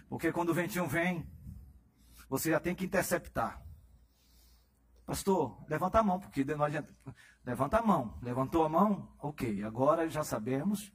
Porque 0.09 0.31
quando 0.31 0.49
o 0.49 0.53
ventinho 0.53 0.87
vem, 0.87 1.25
você 2.27 2.51
já 2.51 2.59
tem 2.59 2.75
que 2.75 2.85
interceptar. 2.85 3.70
Pastor, 5.05 5.63
levanta 5.67 5.99
a 5.99 6.03
mão, 6.03 6.19
porque 6.19 6.43
não 6.43 6.63
adianta. 6.63 6.95
Levanta 7.43 7.77
a 7.79 7.81
mão. 7.81 8.17
Levantou 8.21 8.63
a 8.63 8.69
mão? 8.69 9.13
Ok, 9.19 9.63
agora 9.63 10.09
já 10.09 10.23
sabemos. 10.23 10.93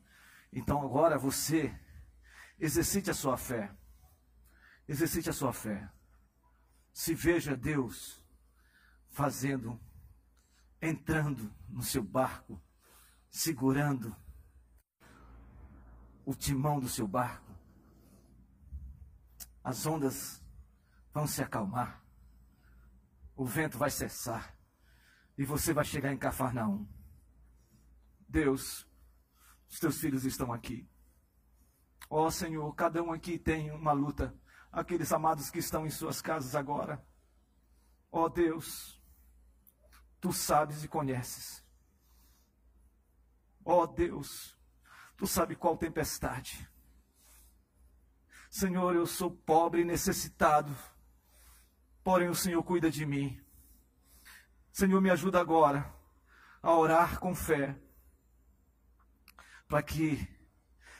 Então 0.52 0.80
agora 0.82 1.18
você 1.18 1.74
exercite 2.58 3.10
a 3.10 3.14
sua 3.14 3.36
fé. 3.36 3.74
Exercite 4.88 5.28
a 5.28 5.32
sua 5.32 5.52
fé. 5.52 5.90
Se 6.92 7.14
veja 7.14 7.56
Deus 7.56 8.24
fazendo, 9.10 9.78
entrando 10.80 11.52
no 11.68 11.82
seu 11.82 12.02
barco, 12.02 12.62
segurando 13.28 14.14
o 16.24 16.34
timão 16.34 16.78
do 16.78 16.88
seu 16.88 17.06
barco. 17.06 17.54
As 19.62 19.84
ondas 19.84 20.42
vão 21.12 21.26
se 21.26 21.42
acalmar 21.42 22.05
o 23.36 23.44
vento 23.44 23.76
vai 23.76 23.90
cessar 23.90 24.56
e 25.36 25.44
você 25.44 25.72
vai 25.72 25.84
chegar 25.84 26.12
em 26.12 26.16
Cafarnaum. 26.16 26.88
Deus, 28.26 28.88
os 29.68 29.78
teus 29.78 29.98
filhos 29.98 30.24
estão 30.24 30.52
aqui. 30.52 30.88
Ó 32.08 32.26
oh, 32.26 32.30
Senhor, 32.30 32.74
cada 32.74 33.02
um 33.02 33.12
aqui 33.12 33.38
tem 33.38 33.70
uma 33.70 33.92
luta. 33.92 34.34
Aqueles 34.72 35.12
amados 35.12 35.50
que 35.50 35.58
estão 35.58 35.86
em 35.86 35.90
suas 35.90 36.22
casas 36.22 36.54
agora. 36.54 37.04
Ó 38.10 38.24
oh, 38.24 38.28
Deus, 38.28 39.00
tu 40.20 40.32
sabes 40.32 40.82
e 40.82 40.88
conheces. 40.88 41.64
Ó 43.64 43.82
oh, 43.82 43.86
Deus, 43.86 44.56
tu 45.16 45.26
sabes 45.26 45.58
qual 45.58 45.76
tempestade. 45.76 46.68
Senhor, 48.48 48.94
eu 48.94 49.06
sou 49.06 49.30
pobre 49.30 49.82
e 49.82 49.84
necessitado, 49.84 50.74
porém 52.06 52.28
o 52.28 52.36
Senhor 52.36 52.62
cuida 52.62 52.88
de 52.88 53.04
mim. 53.04 53.36
Senhor, 54.70 55.00
me 55.00 55.10
ajuda 55.10 55.40
agora 55.40 55.92
a 56.62 56.72
orar 56.72 57.18
com 57.18 57.34
fé, 57.34 57.76
para 59.66 59.82
que 59.82 60.24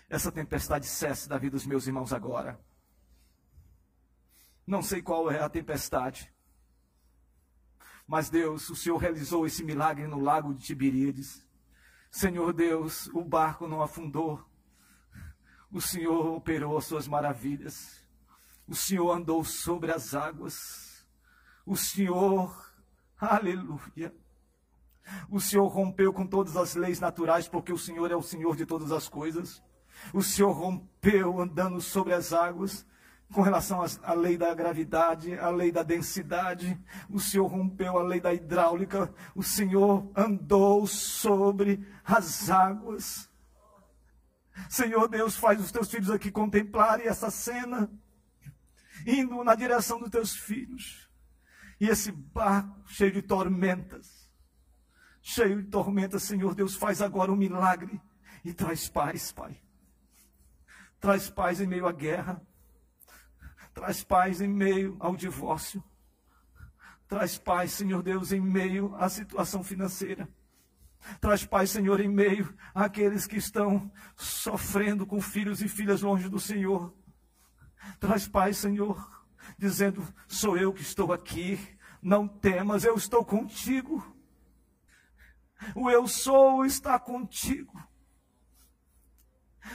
essa 0.09 0.32
tempestade 0.32 0.84
cesse 0.84 1.28
da 1.28 1.38
vida 1.38 1.52
dos 1.52 1.64
meus 1.64 1.86
irmãos 1.86 2.12
agora. 2.12 2.61
Não 4.66 4.82
sei 4.82 5.00
qual 5.00 5.30
é 5.30 5.40
a 5.40 5.48
tempestade, 5.48 6.34
mas 8.04 8.28
Deus, 8.28 8.68
o 8.68 8.74
Senhor 8.74 8.96
realizou 8.96 9.46
esse 9.46 9.62
milagre 9.62 10.09
no 10.09 10.18
lago 10.18 10.52
de 10.52 10.66
Tiberíades. 10.66 11.46
Senhor 12.11 12.52
Deus, 12.52 13.07
o 13.14 13.22
barco 13.22 13.68
não 13.68 13.80
afundou. 13.80 14.44
O 15.70 15.80
Senhor 15.80 16.34
operou 16.34 16.76
as 16.76 16.84
suas 16.84 17.07
maravilhas. 17.07 18.04
O 18.66 18.74
Senhor 18.74 19.12
andou 19.12 19.44
sobre 19.44 19.92
as 19.92 20.12
águas. 20.12 20.86
O 21.67 21.77
Senhor, 21.77 22.73
aleluia. 23.21 24.14
O 25.29 25.41
Senhor 25.41 25.67
rompeu 25.67 26.12
com 26.12 26.25
todas 26.25 26.57
as 26.57 26.77
leis 26.77 27.01
naturais, 27.01 27.49
porque 27.49 27.73
o 27.73 27.79
Senhor 27.79 28.09
é 28.11 28.14
o 28.17 28.23
Senhor 28.23 28.57
de 28.57 28.64
todas 28.64 28.93
as 28.93 29.09
coisas. 29.09 29.61
O 30.12 30.23
Senhor 30.23 30.53
rompeu 30.53 31.41
andando 31.41 31.81
sobre 31.81 32.14
as 32.14 32.33
águas 32.33 32.87
com 33.33 33.43
relação 33.43 33.85
à 34.05 34.14
lei 34.14 34.37
da 34.37 34.55
gravidade, 34.55 35.37
à 35.39 35.49
lei 35.51 35.73
da 35.73 35.83
densidade. 35.83 36.81
O 37.11 37.19
Senhor 37.19 37.47
rompeu 37.47 37.99
a 37.99 38.03
lei 38.03 38.21
da 38.21 38.33
hidráulica. 38.33 39.12
O 39.35 39.43
Senhor 39.43 40.09
andou 40.14 40.87
sobre 40.87 41.85
as 42.05 42.49
águas. 42.49 43.29
Senhor 44.71 45.09
Deus, 45.09 45.37
faz 45.37 45.61
os 45.61 45.73
teus 45.73 45.91
filhos 45.91 46.11
aqui 46.11 46.31
contemplarem 46.31 47.07
essa 47.07 47.31
cena, 47.31 47.91
indo 49.05 49.43
na 49.43 49.55
direção 49.55 49.99
dos 49.99 50.11
teus 50.11 50.35
filhos. 50.37 51.05
E 51.81 51.89
esse 51.89 52.11
barco 52.11 52.89
cheio 52.89 53.12
de 53.12 53.22
tormentas, 53.22 54.31
cheio 55.20 55.62
de 55.62 55.68
tormentas, 55.68 56.22
Senhor 56.22 56.55
Deus, 56.55 56.74
faz 56.74 57.03
agora 57.03 57.33
um 57.33 57.37
milagre 57.37 58.01
e 58.45 58.53
traz 58.53 58.89
paz, 58.89 59.33
Pai. 59.33 59.61
Traz 60.99 61.29
paz 61.29 61.61
em 61.61 61.66
meio 61.66 61.87
à 61.87 61.93
guerra 61.93 62.41
Traz 63.77 64.03
paz 64.03 64.41
em 64.41 64.49
meio 64.49 64.97
ao 64.99 65.14
divórcio. 65.14 65.85
Traz 67.07 67.37
paz, 67.37 67.72
Senhor 67.72 68.03
Deus, 68.03 68.33
em 68.33 68.41
meio 68.41 68.97
à 68.97 69.07
situação 69.07 69.62
financeira. 69.62 70.27
Traz 71.20 71.45
paz, 71.45 71.72
Senhor, 71.72 72.01
em 72.01 72.09
meio 72.09 72.57
àqueles 72.74 73.27
que 73.27 73.37
estão 73.37 73.93
sofrendo 74.16 75.07
com 75.07 75.20
filhos 75.20 75.61
e 75.61 75.68
filhas 75.68 76.01
longe 76.01 76.27
do 76.31 76.41
Senhor. 76.41 76.97
Traz 78.01 78.27
paz, 78.27 78.57
Senhor, 78.57 79.16
dizendo: 79.59 80.07
Sou 80.28 80.57
eu 80.57 80.72
que 80.72 80.82
estou 80.82 81.12
aqui, 81.12 81.59
não 82.03 82.26
temas, 82.26 82.84
eu 82.84 82.94
estou 82.94 83.24
contigo. 83.24 84.14
O 85.74 85.90
eu 85.90 86.07
sou 86.07 86.64
está 86.64 86.99
contigo. 86.99 87.72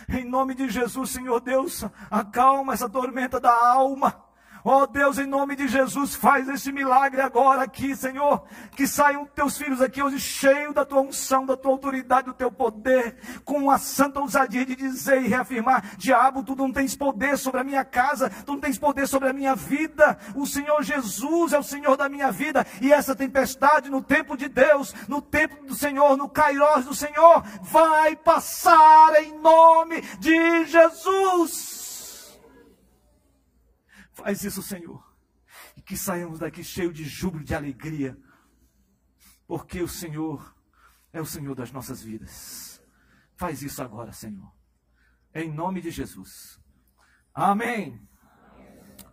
Em 0.07 0.23
nome 0.23 0.55
de 0.55 0.69
Jesus, 0.69 1.09
Senhor 1.09 1.39
Deus, 1.41 1.83
acalma 2.09 2.73
essa 2.73 2.89
tormenta 2.89 3.39
da 3.39 3.51
alma. 3.51 4.30
Ó 4.63 4.83
oh 4.83 4.87
Deus, 4.87 5.17
em 5.17 5.25
nome 5.25 5.55
de 5.55 5.67
Jesus, 5.67 6.13
faz 6.13 6.47
esse 6.47 6.71
milagre 6.71 7.19
agora 7.19 7.63
aqui, 7.63 7.95
Senhor. 7.95 8.43
Que 8.75 8.85
saiam 8.85 9.25
teus 9.25 9.57
filhos 9.57 9.81
aqui 9.81 10.03
hoje 10.03 10.19
cheios 10.19 10.73
da 10.73 10.85
tua 10.85 11.01
unção, 11.01 11.45
da 11.45 11.57
tua 11.57 11.71
autoridade, 11.71 12.27
do 12.27 12.33
teu 12.33 12.51
poder, 12.51 13.17
com 13.43 13.71
a 13.71 13.79
santa 13.79 14.19
ousadia 14.19 14.65
de 14.65 14.75
dizer 14.75 15.23
e 15.23 15.27
reafirmar: 15.27 15.95
Diabo, 15.97 16.43
tu 16.43 16.55
não 16.55 16.71
tens 16.71 16.95
poder 16.95 17.37
sobre 17.37 17.61
a 17.61 17.63
minha 17.63 17.83
casa, 17.83 18.29
tu 18.45 18.53
não 18.53 18.59
tens 18.59 18.77
poder 18.77 19.07
sobre 19.07 19.29
a 19.29 19.33
minha 19.33 19.55
vida. 19.55 20.17
O 20.35 20.45
Senhor 20.45 20.83
Jesus 20.83 21.53
é 21.53 21.59
o 21.59 21.63
Senhor 21.63 21.97
da 21.97 22.07
minha 22.07 22.31
vida. 22.31 22.65
E 22.81 22.93
essa 22.93 23.15
tempestade 23.15 23.89
no 23.89 24.01
tempo 24.01 24.37
de 24.37 24.47
Deus, 24.47 24.93
no 25.07 25.21
tempo 25.21 25.65
do 25.65 25.73
Senhor, 25.73 26.15
no 26.15 26.29
Cairós 26.29 26.85
do 26.85 26.93
Senhor, 26.93 27.43
vai 27.61 28.15
passar 28.15 29.23
em 29.23 29.39
nome 29.39 30.01
de 30.19 30.65
Jesus. 30.65 31.80
Faz 34.23 34.43
isso, 34.43 34.61
Senhor. 34.61 35.03
E 35.75 35.81
que 35.81 35.97
saiamos 35.97 36.39
daqui 36.39 36.63
cheio 36.63 36.93
de 36.93 37.03
júbilo, 37.03 37.43
de 37.43 37.55
alegria. 37.55 38.17
Porque 39.47 39.81
o 39.81 39.87
Senhor 39.87 40.55
é 41.11 41.19
o 41.19 41.25
Senhor 41.25 41.55
das 41.55 41.71
nossas 41.71 42.01
vidas. 42.01 42.81
Faz 43.35 43.63
isso 43.63 43.81
agora, 43.81 44.13
Senhor. 44.13 44.51
Em 45.33 45.51
nome 45.51 45.81
de 45.81 45.89
Jesus. 45.89 46.59
Amém. 47.33 47.99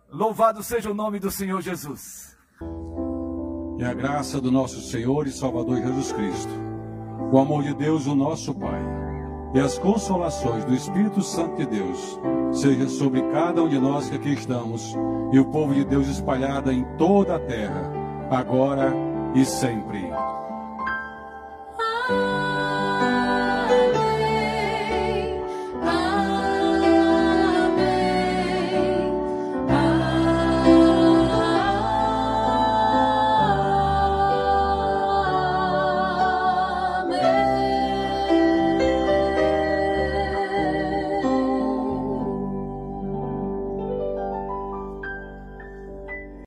Louvado 0.09 0.61
seja 0.61 0.91
o 0.91 0.93
nome 0.93 1.19
do 1.19 1.31
Senhor 1.31 1.61
Jesus. 1.61 2.37
E 3.79 3.83
a 3.83 3.93
graça 3.93 4.39
do 4.39 4.51
nosso 4.51 4.81
Senhor 4.81 5.25
e 5.25 5.31
Salvador 5.31 5.77
Jesus 5.77 6.11
Cristo, 6.11 6.51
o 7.31 7.39
amor 7.39 7.63
de 7.63 7.73
Deus, 7.73 8.05
o 8.05 8.15
nosso 8.15 8.53
Pai, 8.53 8.81
e 9.53 9.59
as 9.59 9.77
consolações 9.77 10.63
do 10.65 10.73
Espírito 10.73 11.21
Santo 11.21 11.57
de 11.57 11.65
Deus 11.65 12.19
seja 12.51 12.87
sobre 12.87 13.21
cada 13.31 13.63
um 13.63 13.69
de 13.69 13.79
nós 13.79 14.09
que 14.09 14.15
aqui 14.15 14.33
estamos 14.33 14.95
e 15.31 15.39
o 15.39 15.45
povo 15.45 15.73
de 15.73 15.83
Deus 15.83 16.07
espalhado 16.07 16.71
em 16.71 16.83
toda 16.97 17.35
a 17.35 17.39
terra, 17.39 17.91
agora 18.29 18.93
e 19.35 19.45
sempre. 19.45 20.08